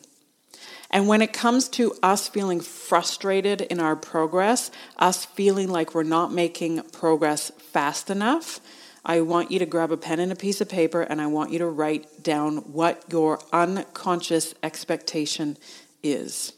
And 0.90 1.08
when 1.08 1.22
it 1.22 1.32
comes 1.32 1.68
to 1.70 1.94
us 2.02 2.28
feeling 2.28 2.60
frustrated 2.60 3.62
in 3.62 3.80
our 3.80 3.96
progress, 3.96 4.70
us 4.96 5.24
feeling 5.24 5.68
like 5.68 5.94
we're 5.94 6.04
not 6.04 6.32
making 6.32 6.82
progress 6.92 7.50
fast 7.50 8.10
enough, 8.10 8.60
I 9.04 9.20
want 9.20 9.50
you 9.50 9.58
to 9.58 9.66
grab 9.66 9.92
a 9.92 9.96
pen 9.96 10.20
and 10.20 10.32
a 10.32 10.36
piece 10.36 10.60
of 10.60 10.68
paper 10.68 11.02
and 11.02 11.20
I 11.20 11.26
want 11.26 11.52
you 11.52 11.58
to 11.58 11.66
write 11.66 12.22
down 12.22 12.58
what 12.72 13.04
your 13.10 13.38
unconscious 13.52 14.54
expectation 14.62 15.58
is. 16.02 16.52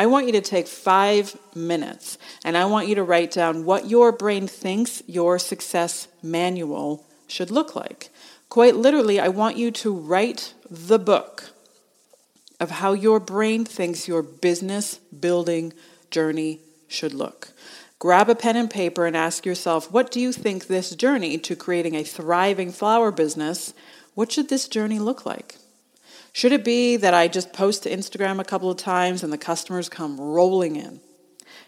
I 0.00 0.06
want 0.06 0.24
you 0.24 0.32
to 0.32 0.40
take 0.40 0.66
five 0.66 1.36
minutes 1.54 2.16
and 2.42 2.56
I 2.56 2.64
want 2.64 2.88
you 2.88 2.94
to 2.94 3.02
write 3.02 3.32
down 3.32 3.66
what 3.66 3.90
your 3.90 4.12
brain 4.12 4.46
thinks 4.46 5.02
your 5.06 5.38
success 5.38 6.08
manual 6.22 7.04
should 7.28 7.50
look 7.50 7.76
like. 7.76 8.08
Quite 8.48 8.76
literally, 8.76 9.20
I 9.20 9.28
want 9.28 9.58
you 9.58 9.70
to 9.70 9.92
write 9.92 10.54
the 10.70 10.98
book 10.98 11.50
of 12.58 12.70
how 12.70 12.94
your 12.94 13.20
brain 13.20 13.66
thinks 13.66 14.08
your 14.08 14.22
business 14.22 14.94
building 14.94 15.74
journey 16.10 16.60
should 16.88 17.12
look. 17.12 17.52
Grab 17.98 18.30
a 18.30 18.34
pen 18.34 18.56
and 18.56 18.70
paper 18.70 19.04
and 19.04 19.14
ask 19.14 19.44
yourself, 19.44 19.92
what 19.92 20.10
do 20.10 20.18
you 20.18 20.32
think 20.32 20.66
this 20.66 20.96
journey 20.96 21.36
to 21.36 21.54
creating 21.54 21.94
a 21.94 22.04
thriving 22.04 22.72
flower 22.72 23.10
business, 23.12 23.74
what 24.14 24.32
should 24.32 24.48
this 24.48 24.66
journey 24.66 24.98
look 24.98 25.26
like? 25.26 25.56
Should 26.32 26.52
it 26.52 26.64
be 26.64 26.96
that 26.96 27.14
I 27.14 27.28
just 27.28 27.52
post 27.52 27.82
to 27.82 27.90
Instagram 27.90 28.40
a 28.40 28.44
couple 28.44 28.70
of 28.70 28.76
times 28.76 29.22
and 29.22 29.32
the 29.32 29.38
customers 29.38 29.88
come 29.88 30.20
rolling 30.20 30.76
in? 30.76 31.00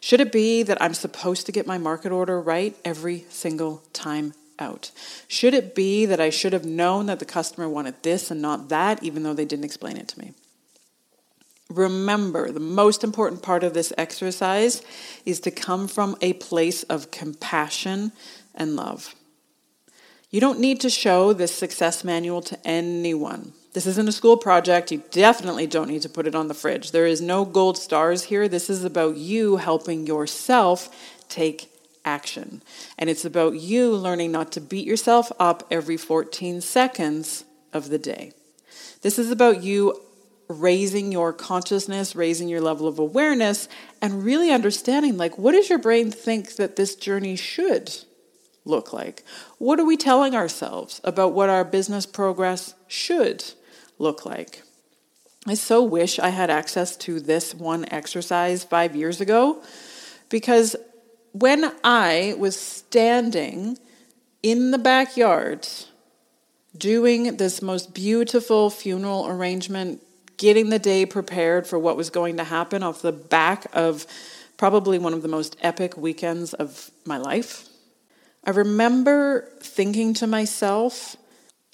Should 0.01 0.21
it 0.21 0.33
be 0.33 0.63
that 0.65 0.81
I'm 0.81 0.95
supposed 0.95 1.47
to 1.47 1.53
get 1.53 1.67
my 1.67 1.79
market 1.79 2.13
order 2.13 2.41
right 2.41 2.77
every 2.85 3.25
single 3.29 3.83
time 3.93 4.35
out? 4.59 4.91
Should 5.29 5.55
it 5.55 5.75
be 5.75 6.07
that 6.07 6.21
I 6.21 6.31
should 6.31 6.53
have 6.53 6.65
known 6.65 7.07
that 7.07 7.19
the 7.19 7.25
customer 7.25 7.69
wanted 7.69 8.03
this 8.03 8.31
and 8.31 8.43
not 8.43 8.69
that, 8.69 9.03
even 9.03 9.23
though 9.23 9.35
they 9.35 9.45
didn't 9.45 9.65
explain 9.65 9.97
it 9.97 10.09
to 10.09 10.19
me? 10.19 10.33
Remember, 11.69 12.51
the 12.51 12.61
most 12.61 13.03
important 13.03 13.43
part 13.43 13.65
of 13.65 13.75
this 13.75 13.93
exercise 13.97 14.83
is 15.25 15.41
to 15.41 15.51
come 15.51 15.89
from 15.89 16.17
a 16.21 16.35
place 16.35 16.83
of 16.85 17.11
compassion 17.11 18.13
and 18.55 18.77
love. 18.77 19.15
You 20.31 20.41
don't 20.41 20.61
need 20.61 20.81
to 20.81 20.91
show 20.91 21.33
this 21.33 21.55
success 21.55 22.05
manual 22.05 22.43
to 22.43 22.59
anyone. 22.67 23.53
This 23.73 23.87
isn't 23.87 24.09
a 24.09 24.13
school 24.13 24.37
project. 24.37 24.93
You 24.93 25.03
definitely 25.11 25.67
don't 25.67 25.89
need 25.89 26.03
to 26.03 26.09
put 26.09 26.27
it 26.27 26.35
on 26.35 26.49
the 26.49 26.55
fridge. 26.55 26.91
There 26.91 27.07
is 27.07 27.23
no 27.23 27.45
gold 27.45 27.79
stars 27.79 28.25
here. 28.25 28.47
This 28.47 28.69
is 28.69 28.85
about 28.85 29.17
you 29.17 29.57
helping 29.57 30.07
yourself 30.07 30.91
take 31.29 31.71
action. 32.05 32.63
And 32.99 33.09
it's 33.09 33.25
about 33.25 33.55
you 33.55 33.95
learning 33.95 34.33
not 34.33 34.53
to 34.53 34.61
beat 34.61 34.87
yourself 34.87 35.33
up 35.39 35.67
every 35.71 35.97
14 35.97 36.61
seconds 36.61 37.45
of 37.73 37.89
the 37.89 37.99
day. 37.99 38.33
This 39.01 39.19
is 39.19 39.31
about 39.31 39.63
you 39.63 39.99
raising 40.49 41.11
your 41.11 41.33
consciousness, 41.33 42.15
raising 42.15 42.49
your 42.49 42.61
level 42.61 42.87
of 42.87 42.99
awareness, 42.99 43.69
and 44.03 44.23
really 44.23 44.51
understanding 44.51 45.17
like, 45.17 45.39
what 45.39 45.53
does 45.53 45.71
your 45.71 45.79
brain 45.79 46.11
think 46.11 46.57
that 46.57 46.77
this 46.77 46.95
journey 46.95 47.37
should 47.37 47.91
look 48.67 48.93
like? 48.93 49.25
What 49.57 49.81
are 49.81 49.87
we 49.87 49.97
telling 49.97 50.35
ourselves 50.35 51.01
about 51.05 51.33
what 51.33 51.49
our 51.49 51.65
business 51.65 52.05
progress 52.05 52.75
should 52.87 53.45
look 54.03 54.27
like. 54.27 54.63
I 55.47 55.55
so 55.55 55.83
wish 55.83 56.19
I 56.19 56.29
had 56.29 56.51
access 56.51 56.97
to 56.99 57.19
this 57.19 57.55
one 57.55 57.87
exercise 57.91 58.63
five 58.63 58.95
years 58.95 59.21
ago 59.21 59.63
because 60.29 60.77
when 61.33 61.73
I 61.83 62.35
was 62.39 62.55
standing 62.59 63.79
in 64.43 64.71
the 64.71 64.79
backyard 64.79 65.67
doing 66.77 67.37
this 67.37 67.63
most 67.63 67.95
beautiful 67.95 68.71
funeral 68.71 69.27
arrangement, 69.27 70.03
getting 70.37 70.71
the 70.71 70.79
day 70.79 71.07
prepared 71.07 71.67
for 71.67 71.79
what 71.79 71.97
was 71.97 72.11
going 72.11 72.37
to 72.37 72.45
happen 72.45 72.83
off 72.83 73.03
the 73.03 73.13
back 73.13 73.67
of 73.73 74.07
probably 74.57 74.99
one 74.99 75.13
of 75.13 75.23
the 75.23 75.29
most 75.29 75.57
epic 75.61 75.97
weekends 75.97 76.55
of 76.55 76.91
my 77.05 77.17
life. 77.17 77.69
I 78.45 78.51
remember 78.51 79.49
thinking 79.61 80.15
to 80.15 80.27
myself, 80.27 81.17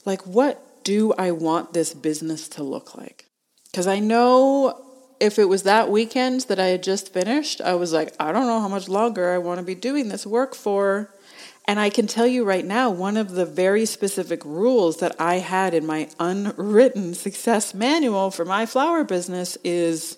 like, 0.05 0.27
what 0.27 0.62
do 0.88 1.12
I 1.18 1.33
want 1.33 1.74
this 1.74 1.92
business 1.92 2.48
to 2.48 2.62
look 2.62 2.96
like? 2.96 3.27
Because 3.70 3.87
I 3.87 3.98
know 3.98 4.87
if 5.20 5.38
it 5.38 5.44
was 5.44 5.64
that 5.64 5.90
weekend 5.90 6.46
that 6.48 6.59
I 6.59 6.68
had 6.68 6.83
just 6.83 7.12
finished, 7.12 7.61
I 7.61 7.74
was 7.74 7.92
like, 7.92 8.14
I 8.18 8.33
don't 8.33 8.46
know 8.46 8.59
how 8.59 8.68
much 8.68 8.88
longer 8.88 9.29
I 9.31 9.37
want 9.37 9.61
to 9.61 9.66
be 9.66 9.74
doing 9.74 10.09
this 10.09 10.24
work 10.27 10.55
for. 10.55 11.12
And 11.66 11.79
I 11.79 11.90
can 11.90 12.07
tell 12.07 12.27
you 12.27 12.42
right 12.42 12.64
now, 12.64 12.88
one 12.88 13.18
of 13.18 13.33
the 13.33 13.44
very 13.44 13.85
specific 13.85 14.42
rules 14.46 14.96
that 15.01 15.14
I 15.20 15.40
had 15.40 15.74
in 15.74 15.85
my 15.85 16.09
unwritten 16.18 17.12
success 17.12 17.74
manual 17.74 18.31
for 18.31 18.46
my 18.46 18.64
flower 18.64 19.05
business 19.05 19.59
is 19.62 20.16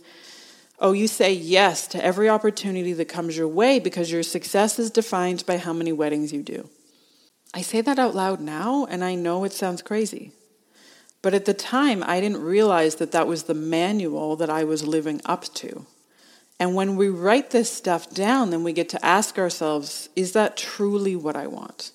oh, 0.79 0.93
you 0.93 1.09
say 1.09 1.33
yes 1.33 1.89
to 1.89 2.03
every 2.03 2.29
opportunity 2.29 2.93
that 2.93 3.07
comes 3.07 3.37
your 3.37 3.49
way 3.49 3.81
because 3.81 4.13
your 4.13 4.23
success 4.23 4.79
is 4.79 4.93
defined 4.93 5.45
by 5.47 5.57
how 5.57 5.73
many 5.73 5.91
weddings 5.91 6.33
you 6.33 6.45
do. 6.45 6.71
I 7.53 7.63
say 7.63 7.81
that 7.81 7.99
out 7.99 8.15
loud 8.15 8.41
now, 8.41 8.87
and 8.89 9.03
I 9.03 9.17
know 9.17 9.43
it 9.43 9.53
sounds 9.53 9.83
crazy. 9.83 10.33
But 11.23 11.35
at 11.35 11.45
the 11.45 11.55
time, 11.55 12.03
I 12.07 12.21
didn't 12.21 12.43
realize 12.43 12.97
that 12.97 13.13
that 13.13 13.27
was 13.27 13.45
the 13.45 13.55
manual 13.55 14.37
that 14.37 14.51
I 14.51 14.65
was 14.65 14.87
living 14.87 15.21
up 15.25 15.45
to. 15.55 15.87
And 16.59 16.75
when 16.75 16.97
we 16.97 17.09
write 17.09 17.51
this 17.51 17.73
stuff 17.73 18.11
down, 18.11 18.51
then 18.51 18.63
we 18.63 18.73
get 18.73 18.89
to 18.91 19.05
ask 19.05 19.39
ourselves 19.39 20.09
is 20.15 20.33
that 20.33 20.57
truly 20.57 21.17
what 21.17 21.37
I 21.37 21.47
want? 21.47 21.93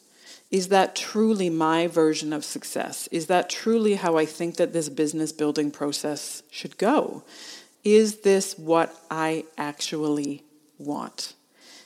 Is 0.51 0.69
that 0.69 0.95
truly 0.95 1.49
my 1.49 1.87
version 1.87 2.33
of 2.33 2.45
success? 2.45 3.07
Is 3.11 3.27
that 3.27 3.49
truly 3.49 3.95
how 3.95 4.17
I 4.17 4.25
think 4.25 4.57
that 4.57 4.73
this 4.73 4.89
business 4.89 5.31
building 5.31 5.71
process 5.71 6.43
should 6.49 6.77
go? 6.77 7.23
Is 7.83 8.21
this 8.21 8.57
what 8.57 8.95
I 9.11 9.45
actually 9.57 10.43
want? 10.77 11.33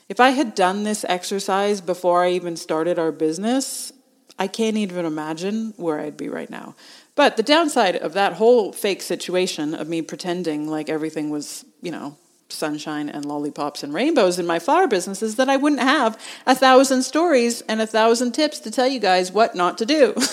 If 0.08 0.20
I 0.20 0.30
had 0.30 0.54
done 0.54 0.82
this 0.82 1.04
exercise 1.08 1.80
before 1.80 2.24
I 2.24 2.30
even 2.32 2.56
started 2.56 2.98
our 2.98 3.12
business, 3.12 3.92
I 4.38 4.46
can't 4.46 4.76
even 4.76 5.04
imagine 5.04 5.74
where 5.76 6.00
I'd 6.00 6.16
be 6.16 6.28
right 6.28 6.48
now. 6.48 6.74
But 7.20 7.36
the 7.36 7.42
downside 7.42 7.96
of 7.96 8.14
that 8.14 8.32
whole 8.32 8.72
fake 8.72 9.02
situation 9.02 9.74
of 9.74 9.86
me 9.86 10.00
pretending 10.00 10.66
like 10.66 10.88
everything 10.88 11.28
was, 11.28 11.66
you 11.82 11.90
know, 11.90 12.16
sunshine 12.48 13.10
and 13.10 13.26
lollipops 13.26 13.82
and 13.82 13.92
rainbows 13.92 14.38
in 14.38 14.46
my 14.46 14.58
flower 14.58 14.86
business 14.88 15.20
is 15.20 15.36
that 15.36 15.50
I 15.50 15.58
wouldn't 15.58 15.82
have 15.82 16.18
a 16.46 16.54
thousand 16.54 17.02
stories 17.02 17.60
and 17.68 17.82
a 17.82 17.86
thousand 17.86 18.32
tips 18.32 18.58
to 18.60 18.70
tell 18.70 18.88
you 18.88 18.98
guys 18.98 19.32
what 19.32 19.54
not 19.54 19.76
to 19.76 19.84
do. 19.84 20.14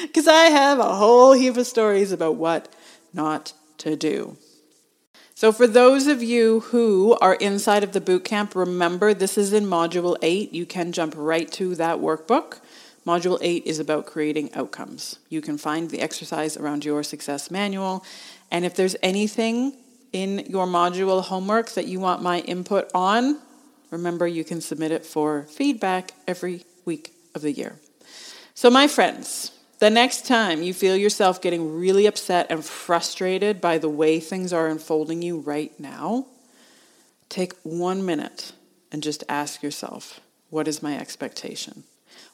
Because 0.00 0.28
I 0.28 0.44
have 0.44 0.78
a 0.78 0.94
whole 0.94 1.34
heap 1.34 1.58
of 1.58 1.66
stories 1.66 2.10
about 2.10 2.36
what 2.36 2.74
not 3.12 3.52
to 3.78 3.96
do. 3.96 4.38
So, 5.34 5.52
for 5.52 5.66
those 5.66 6.06
of 6.06 6.22
you 6.22 6.60
who 6.60 7.18
are 7.20 7.34
inside 7.34 7.84
of 7.84 7.92
the 7.92 8.00
boot 8.00 8.24
camp, 8.24 8.54
remember 8.54 9.12
this 9.12 9.36
is 9.36 9.52
in 9.52 9.64
Module 9.64 10.16
8. 10.22 10.54
You 10.54 10.64
can 10.64 10.92
jump 10.92 11.12
right 11.16 11.50
to 11.52 11.74
that 11.74 11.98
workbook. 11.98 12.61
Module 13.06 13.38
8 13.40 13.64
is 13.66 13.78
about 13.80 14.06
creating 14.06 14.52
outcomes. 14.54 15.18
You 15.28 15.40
can 15.40 15.58
find 15.58 15.90
the 15.90 16.00
exercise 16.00 16.56
around 16.56 16.84
your 16.84 17.02
success 17.02 17.50
manual. 17.50 18.04
And 18.50 18.64
if 18.64 18.76
there's 18.76 18.94
anything 19.02 19.76
in 20.12 20.40
your 20.48 20.66
module 20.66 21.22
homework 21.22 21.70
that 21.70 21.86
you 21.86 21.98
want 21.98 22.22
my 22.22 22.40
input 22.40 22.90
on, 22.94 23.40
remember 23.90 24.26
you 24.26 24.44
can 24.44 24.60
submit 24.60 24.92
it 24.92 25.04
for 25.04 25.42
feedback 25.44 26.12
every 26.28 26.64
week 26.84 27.12
of 27.34 27.42
the 27.42 27.52
year. 27.52 27.80
So, 28.54 28.70
my 28.70 28.86
friends, 28.86 29.50
the 29.80 29.90
next 29.90 30.26
time 30.26 30.62
you 30.62 30.72
feel 30.72 30.96
yourself 30.96 31.40
getting 31.40 31.76
really 31.76 32.06
upset 32.06 32.46
and 32.50 32.64
frustrated 32.64 33.60
by 33.60 33.78
the 33.78 33.88
way 33.88 34.20
things 34.20 34.52
are 34.52 34.68
unfolding 34.68 35.22
you 35.22 35.38
right 35.40 35.72
now, 35.80 36.26
take 37.28 37.54
one 37.64 38.04
minute 38.06 38.52
and 38.92 39.02
just 39.02 39.24
ask 39.28 39.62
yourself 39.62 40.20
what 40.50 40.68
is 40.68 40.82
my 40.82 40.96
expectation? 40.96 41.82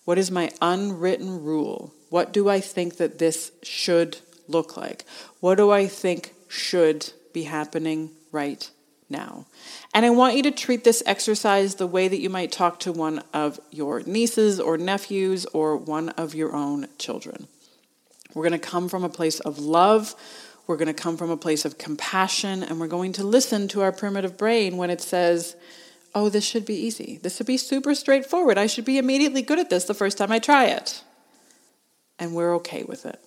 What 0.08 0.16
is 0.16 0.30
my 0.30 0.50
unwritten 0.62 1.44
rule? 1.44 1.92
What 2.08 2.32
do 2.32 2.48
I 2.48 2.60
think 2.60 2.96
that 2.96 3.18
this 3.18 3.52
should 3.62 4.16
look 4.46 4.74
like? 4.74 5.04
What 5.40 5.56
do 5.56 5.70
I 5.70 5.86
think 5.86 6.32
should 6.48 7.12
be 7.34 7.42
happening 7.42 8.12
right 8.32 8.70
now. 9.10 9.44
And 9.92 10.06
I 10.06 10.10
want 10.10 10.34
you 10.34 10.42
to 10.44 10.50
treat 10.50 10.82
this 10.82 11.02
exercise 11.04 11.74
the 11.74 11.86
way 11.86 12.08
that 12.08 12.20
you 12.20 12.30
might 12.30 12.50
talk 12.50 12.80
to 12.80 12.90
one 12.90 13.22
of 13.34 13.60
your 13.70 14.00
nieces 14.00 14.58
or 14.58 14.78
nephews 14.78 15.44
or 15.46 15.76
one 15.76 16.08
of 16.10 16.34
your 16.34 16.56
own 16.56 16.86
children. 16.96 17.46
We're 18.32 18.48
going 18.48 18.58
to 18.58 18.66
come 18.66 18.88
from 18.88 19.04
a 19.04 19.10
place 19.10 19.40
of 19.40 19.58
love. 19.58 20.14
We're 20.66 20.78
going 20.78 20.94
to 20.94 20.94
come 20.94 21.18
from 21.18 21.28
a 21.28 21.36
place 21.36 21.66
of 21.66 21.76
compassion, 21.76 22.62
and 22.62 22.80
we're 22.80 22.86
going 22.86 23.12
to 23.12 23.24
listen 23.24 23.68
to 23.68 23.82
our 23.82 23.92
primitive 23.92 24.38
brain 24.38 24.78
when 24.78 24.88
it 24.88 25.02
says, 25.02 25.54
Oh, 26.20 26.28
this 26.28 26.44
should 26.44 26.66
be 26.66 26.74
easy. 26.74 27.20
This 27.22 27.36
should 27.36 27.46
be 27.46 27.56
super 27.56 27.94
straightforward. 27.94 28.58
I 28.58 28.66
should 28.66 28.84
be 28.84 28.98
immediately 28.98 29.40
good 29.40 29.60
at 29.60 29.70
this 29.70 29.84
the 29.84 29.94
first 29.94 30.18
time 30.18 30.32
I 30.32 30.40
try 30.40 30.64
it. 30.64 31.04
And 32.18 32.34
we're 32.34 32.56
okay 32.56 32.82
with 32.82 33.06
it. 33.06 33.20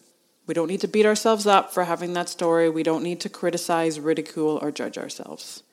We 0.45 0.54
don't 0.54 0.67
need 0.67 0.82
to 0.82 0.89
beat 0.89 1.06
ourselves 1.06 1.47
up 1.47 1.73
for 1.73 1.86
having 1.86 2.12
that 2.15 2.27
story. 2.27 2.69
We 2.69 2.84
don't 2.84 3.01
need 3.01 3.21
to 3.21 3.30
criticize, 3.30 3.97
ridicule, 3.97 4.60
or 4.62 4.71
judge 4.71 4.97
ourselves. 4.97 5.63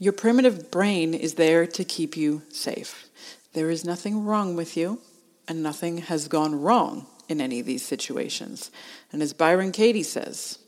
Your 0.00 0.12
primitive 0.12 0.72
brain 0.72 1.14
is 1.14 1.34
there 1.34 1.64
to 1.64 1.84
keep 1.84 2.16
you 2.16 2.42
safe. 2.48 3.08
There 3.52 3.70
is 3.70 3.84
nothing 3.84 4.24
wrong 4.24 4.56
with 4.56 4.76
you, 4.76 5.00
and 5.46 5.62
nothing 5.62 5.98
has 5.98 6.26
gone 6.26 6.60
wrong 6.60 7.06
in 7.28 7.40
any 7.40 7.60
of 7.60 7.66
these 7.66 7.84
situations. 7.84 8.72
And 9.12 9.22
as 9.22 9.32
Byron 9.32 9.70
Katie 9.70 10.02
says, 10.02 10.58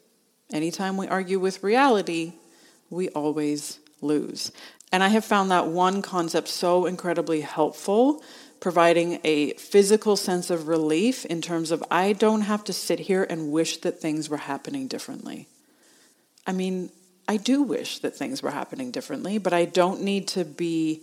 anytime 0.53 0.97
we 0.97 1.09
argue 1.09 1.41
with 1.41 1.65
reality, 1.65 2.35
we 2.91 3.09
always 3.09 3.81
lose. 4.01 4.53
And 4.93 5.03
I 5.03 5.09
have 5.09 5.25
found 5.25 5.51
that 5.51 5.67
one 5.67 6.03
concept 6.03 6.49
so 6.49 6.87
incredibly 6.87 7.41
helpful, 7.41 8.23
providing 8.61 9.21
a 9.25 9.53
physical 9.55 10.17
sense 10.17 10.51
of 10.51 10.69
relief 10.69 11.25
in 11.27 11.43
terms 11.43 11.71
of 11.71 11.85
I 11.91 12.13
don't 12.13 12.43
have 12.43 12.65
to 12.65 12.73
sit 12.73 13.01
here 13.01 13.27
and 13.29 13.53
wish 13.53 13.79
that 13.79 14.01
things 14.01 14.29
were 14.29 14.37
happening 14.37 14.87
differently. 14.87 15.49
I 16.47 16.53
mean, 16.53 16.91
I 17.29 17.37
do 17.37 17.63
wish 17.63 17.99
that 17.99 18.17
things 18.17 18.43
were 18.43 18.53
happening 18.53 18.91
differently, 18.91 19.39
but 19.39 19.53
I 19.53 19.65
don't 19.65 20.03
need 20.03 20.29
to 20.29 20.45
be 20.45 21.03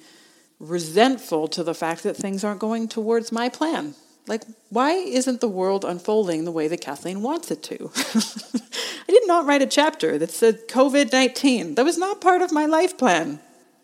resentful 0.59 1.49
to 1.49 1.63
the 1.63 1.73
fact 1.73 2.03
that 2.03 2.15
things 2.15 2.43
aren't 2.43 2.59
going 2.59 2.87
towards 2.87 3.31
my 3.31 3.49
plan. 3.49 3.95
Like, 4.25 4.43
why 4.69 4.93
isn't 4.93 5.41
the 5.41 5.49
world 5.49 5.83
unfolding 5.83 6.45
the 6.45 6.51
way 6.51 6.67
that 6.69 6.81
Kathleen 6.81 7.21
wants 7.21 7.51
it 7.51 7.61
to? 7.63 7.91
I 7.95 9.11
did 9.11 9.27
not 9.27 9.45
write 9.45 9.61
a 9.61 9.67
chapter 9.67 10.17
that 10.17 10.31
said 10.31 10.67
COVID 10.69 11.11
19. 11.11 11.75
That 11.75 11.85
was 11.85 11.97
not 11.97 12.21
part 12.21 12.41
of 12.41 12.51
my 12.51 12.65
life 12.65 12.97
plan. 12.97 13.39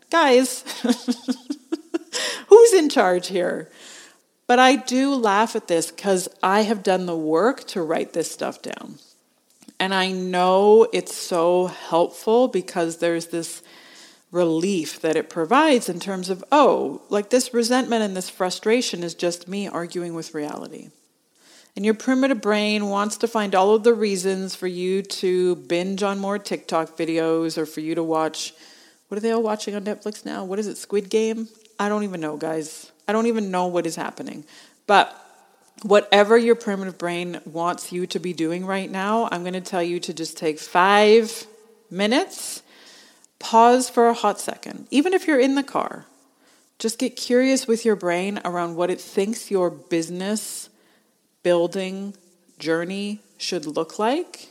Guys, 0.10 0.63
who's 2.47 2.73
in 2.73 2.89
charge 2.89 3.28
here? 3.28 3.69
But 4.47 4.60
I 4.60 4.78
do 4.78 5.13
laugh 5.13 5.56
at 5.56 5.67
this 5.67 5.91
because 5.91 6.28
I 6.41 6.62
have 6.62 6.82
done 6.82 7.06
the 7.06 7.17
work 7.17 7.65
to 7.67 7.82
write 7.82 8.13
this 8.13 8.32
stuff 8.32 8.62
down. 8.62 8.95
And 9.80 9.93
I 9.93 10.12
know 10.12 10.88
it's 10.91 11.15
so 11.15 11.67
helpful 11.67 12.47
because 12.47 12.97
there's 12.97 13.28
this 13.28 13.62
relief 14.31 14.99
that 15.01 15.15
it 15.15 15.29
provides 15.29 15.89
in 15.89 15.99
terms 15.99 16.29
of, 16.29 16.43
oh, 16.51 17.01
like 17.09 17.29
this 17.29 17.53
resentment 17.53 18.03
and 18.03 18.15
this 18.15 18.29
frustration 18.29 19.03
is 19.03 19.15
just 19.15 19.47
me 19.47 19.67
arguing 19.67 20.13
with 20.13 20.33
reality. 20.33 20.89
And 21.75 21.85
your 21.85 21.93
primitive 21.93 22.41
brain 22.41 22.89
wants 22.89 23.17
to 23.17 23.27
find 23.27 23.55
all 23.55 23.73
of 23.73 23.83
the 23.83 23.93
reasons 23.93 24.55
for 24.55 24.67
you 24.67 25.01
to 25.01 25.55
binge 25.55 26.03
on 26.03 26.19
more 26.19 26.37
TikTok 26.37 26.97
videos 26.97 27.57
or 27.57 27.65
for 27.65 27.79
you 27.79 27.95
to 27.95 28.03
watch, 28.03 28.53
what 29.07 29.17
are 29.17 29.21
they 29.21 29.31
all 29.31 29.41
watching 29.41 29.75
on 29.75 29.85
Netflix 29.85 30.25
now? 30.25 30.43
What 30.43 30.59
is 30.59 30.67
it, 30.67 30.77
Squid 30.77 31.09
Game? 31.09 31.47
I 31.79 31.89
don't 31.89 32.03
even 32.03 32.21
know, 32.21 32.37
guys. 32.37 32.91
I 33.07 33.13
don't 33.13 33.27
even 33.27 33.49
know 33.49 33.67
what 33.67 33.85
is 33.85 33.95
happening. 33.95 34.43
But 34.87 35.15
whatever 35.83 36.37
your 36.37 36.55
primitive 36.55 36.97
brain 36.97 37.39
wants 37.45 37.91
you 37.91 38.05
to 38.07 38.19
be 38.19 38.33
doing 38.33 38.65
right 38.65 38.89
now, 38.89 39.29
I'm 39.31 39.41
going 39.41 39.53
to 39.53 39.61
tell 39.61 39.81
you 39.81 39.99
to 40.01 40.13
just 40.13 40.37
take 40.37 40.59
five 40.59 41.47
minutes, 41.89 42.61
pause 43.39 43.89
for 43.89 44.08
a 44.08 44.13
hot 44.13 44.39
second, 44.39 44.88
even 44.91 45.13
if 45.13 45.28
you're 45.28 45.39
in 45.39 45.56
the 45.56 45.63
car. 45.63 46.06
Just 46.78 46.99
get 46.99 47.15
curious 47.15 47.67
with 47.67 47.84
your 47.84 47.95
brain 47.95 48.39
around 48.45 48.75
what 48.75 48.89
it 48.89 49.02
thinks 49.02 49.52
your 49.52 49.69
business 49.69 50.69
building 51.43 52.13
journey 52.58 53.21
should 53.38 53.65
look 53.65 53.99
like 53.99 54.49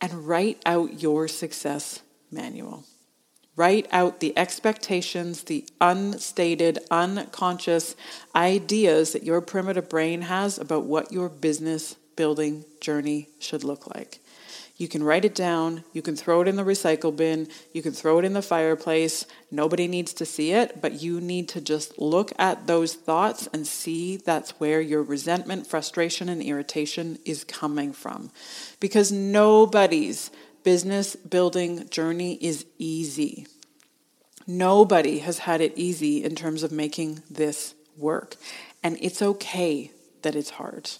and 0.00 0.26
write 0.26 0.60
out 0.64 1.02
your 1.02 1.28
success 1.28 2.00
manual. 2.30 2.84
Write 3.56 3.88
out 3.92 4.20
the 4.20 4.36
expectations, 4.38 5.42
the 5.44 5.66
unstated, 5.80 6.78
unconscious 6.90 7.94
ideas 8.34 9.12
that 9.12 9.24
your 9.24 9.40
primitive 9.40 9.88
brain 9.88 10.22
has 10.22 10.56
about 10.58 10.84
what 10.84 11.12
your 11.12 11.28
business 11.28 11.94
building 12.16 12.64
journey 12.80 13.28
should 13.38 13.64
look 13.64 13.92
like. 13.94 14.20
You 14.80 14.88
can 14.88 15.02
write 15.02 15.26
it 15.26 15.34
down, 15.34 15.84
you 15.92 16.00
can 16.00 16.16
throw 16.16 16.40
it 16.40 16.48
in 16.48 16.56
the 16.56 16.64
recycle 16.64 17.14
bin, 17.14 17.48
you 17.74 17.82
can 17.82 17.92
throw 17.92 18.18
it 18.18 18.24
in 18.24 18.32
the 18.32 18.40
fireplace. 18.40 19.26
Nobody 19.50 19.86
needs 19.86 20.14
to 20.14 20.24
see 20.24 20.52
it, 20.52 20.80
but 20.80 21.02
you 21.02 21.20
need 21.20 21.50
to 21.50 21.60
just 21.60 21.98
look 21.98 22.32
at 22.38 22.66
those 22.66 22.94
thoughts 22.94 23.46
and 23.52 23.66
see 23.66 24.16
that's 24.16 24.52
where 24.52 24.80
your 24.80 25.02
resentment, 25.02 25.66
frustration, 25.66 26.30
and 26.30 26.40
irritation 26.40 27.18
is 27.26 27.44
coming 27.44 27.92
from. 27.92 28.30
Because 28.80 29.12
nobody's 29.12 30.30
business 30.64 31.14
building 31.14 31.86
journey 31.90 32.38
is 32.40 32.64
easy. 32.78 33.46
Nobody 34.46 35.18
has 35.18 35.40
had 35.40 35.60
it 35.60 35.76
easy 35.76 36.24
in 36.24 36.34
terms 36.34 36.62
of 36.62 36.72
making 36.72 37.22
this 37.28 37.74
work. 37.98 38.36
And 38.82 38.96
it's 39.02 39.20
okay 39.20 39.90
that 40.22 40.34
it's 40.34 40.50
hard. 40.50 40.90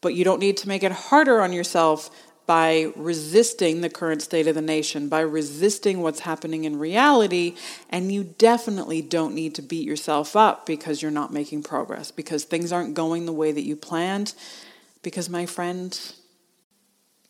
But 0.00 0.14
you 0.14 0.24
don't 0.24 0.40
need 0.40 0.56
to 0.56 0.68
make 0.68 0.82
it 0.82 0.90
harder 0.90 1.40
on 1.40 1.52
yourself 1.52 2.10
by 2.50 2.92
resisting 2.96 3.80
the 3.80 3.88
current 3.88 4.20
state 4.20 4.48
of 4.48 4.56
the 4.56 4.60
nation, 4.60 5.08
by 5.08 5.20
resisting 5.20 6.02
what's 6.02 6.18
happening 6.18 6.64
in 6.64 6.76
reality. 6.80 7.54
And 7.90 8.10
you 8.10 8.24
definitely 8.24 9.02
don't 9.02 9.36
need 9.36 9.54
to 9.54 9.62
beat 9.62 9.86
yourself 9.86 10.34
up 10.34 10.66
because 10.66 11.00
you're 11.00 11.12
not 11.12 11.32
making 11.32 11.62
progress, 11.62 12.10
because 12.10 12.42
things 12.42 12.72
aren't 12.72 12.94
going 12.94 13.24
the 13.24 13.32
way 13.32 13.52
that 13.52 13.62
you 13.62 13.76
planned. 13.76 14.34
Because, 15.00 15.30
my 15.30 15.46
friend, 15.46 15.96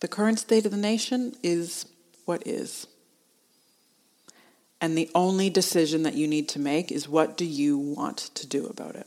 the 0.01 0.09
current 0.09 0.39
state 0.39 0.65
of 0.65 0.71
the 0.71 0.79
nation 0.79 1.35
is 1.43 1.85
what 2.25 2.47
is. 2.47 2.87
And 4.81 4.97
the 4.97 5.11
only 5.15 5.51
decision 5.51 6.03
that 6.05 6.15
you 6.15 6.29
need 6.29 6.49
to 6.49 6.59
make 6.59 6.91
is 6.91 7.11
what 7.11 7.37
do 7.37 7.45
you 7.45 7.77
want 7.77 8.17
to 8.37 8.47
do 8.47 8.65
about 8.69 8.97
it? 8.97 9.07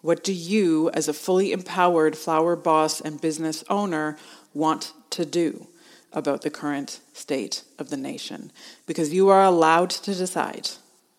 What 0.00 0.22
do 0.22 0.32
you, 0.32 0.90
as 0.90 1.08
a 1.08 1.12
fully 1.12 1.50
empowered 1.52 2.16
flower 2.16 2.54
boss 2.54 3.00
and 3.00 3.20
business 3.20 3.64
owner, 3.68 4.16
want 4.54 4.92
to 5.10 5.24
do 5.24 5.66
about 6.12 6.42
the 6.42 6.50
current 6.50 7.00
state 7.12 7.62
of 7.78 7.90
the 7.90 7.96
nation? 7.96 8.50
Because 8.86 9.12
you 9.12 9.28
are 9.28 9.44
allowed 9.44 9.90
to 9.90 10.14
decide 10.14 10.70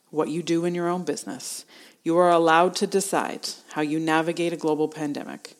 what 0.09 0.29
you 0.29 0.41
do 0.41 0.65
in 0.65 0.75
your 0.75 0.87
own 0.87 1.03
business. 1.03 1.65
You 2.03 2.17
are 2.17 2.31
allowed 2.31 2.75
to 2.77 2.87
decide 2.87 3.49
how 3.73 3.81
you 3.81 3.99
navigate 3.99 4.53
a 4.53 4.57
global 4.57 4.87
pandemic. 4.87 5.55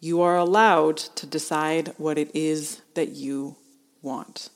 You 0.00 0.20
are 0.22 0.36
allowed 0.36 0.96
to 0.96 1.26
decide 1.26 1.94
what 1.96 2.18
it 2.18 2.30
is 2.34 2.82
that 2.94 3.10
you 3.10 3.56
want. 4.00 4.48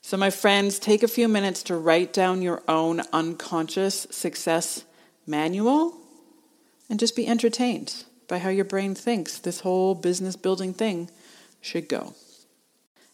So, 0.00 0.16
my 0.16 0.30
friends, 0.30 0.80
take 0.80 1.04
a 1.04 1.08
few 1.08 1.28
minutes 1.28 1.62
to 1.64 1.76
write 1.76 2.12
down 2.12 2.42
your 2.42 2.62
own 2.66 3.02
unconscious 3.12 4.08
success 4.10 4.84
manual 5.26 5.96
and 6.90 6.98
just 6.98 7.14
be 7.14 7.28
entertained 7.28 8.04
by 8.26 8.38
how 8.38 8.48
your 8.48 8.64
brain 8.64 8.94
thinks 8.94 9.38
this 9.38 9.60
whole 9.60 9.94
business 9.94 10.34
building 10.34 10.74
thing 10.74 11.08
should 11.62 11.88
go. 11.88 12.14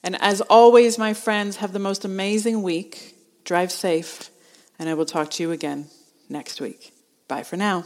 And 0.03 0.21
as 0.21 0.41
always, 0.41 0.99
my 0.99 1.15
friends, 1.15 1.57
have 1.57 1.73
the 1.73 1.79
most 1.79 2.05
amazing 2.05 2.63
week. 2.63 3.15
Drive 3.45 3.71
safe, 3.71 4.31
and 4.79 4.89
I 4.89 4.95
will 4.95 5.07
talk 5.07 5.31
to 5.33 5.43
you 5.43 5.53
again 5.53 5.87
next 6.29 6.61
week. 6.61 6.93
Bye 7.29 7.45
for 7.45 7.57
now. 7.57 7.85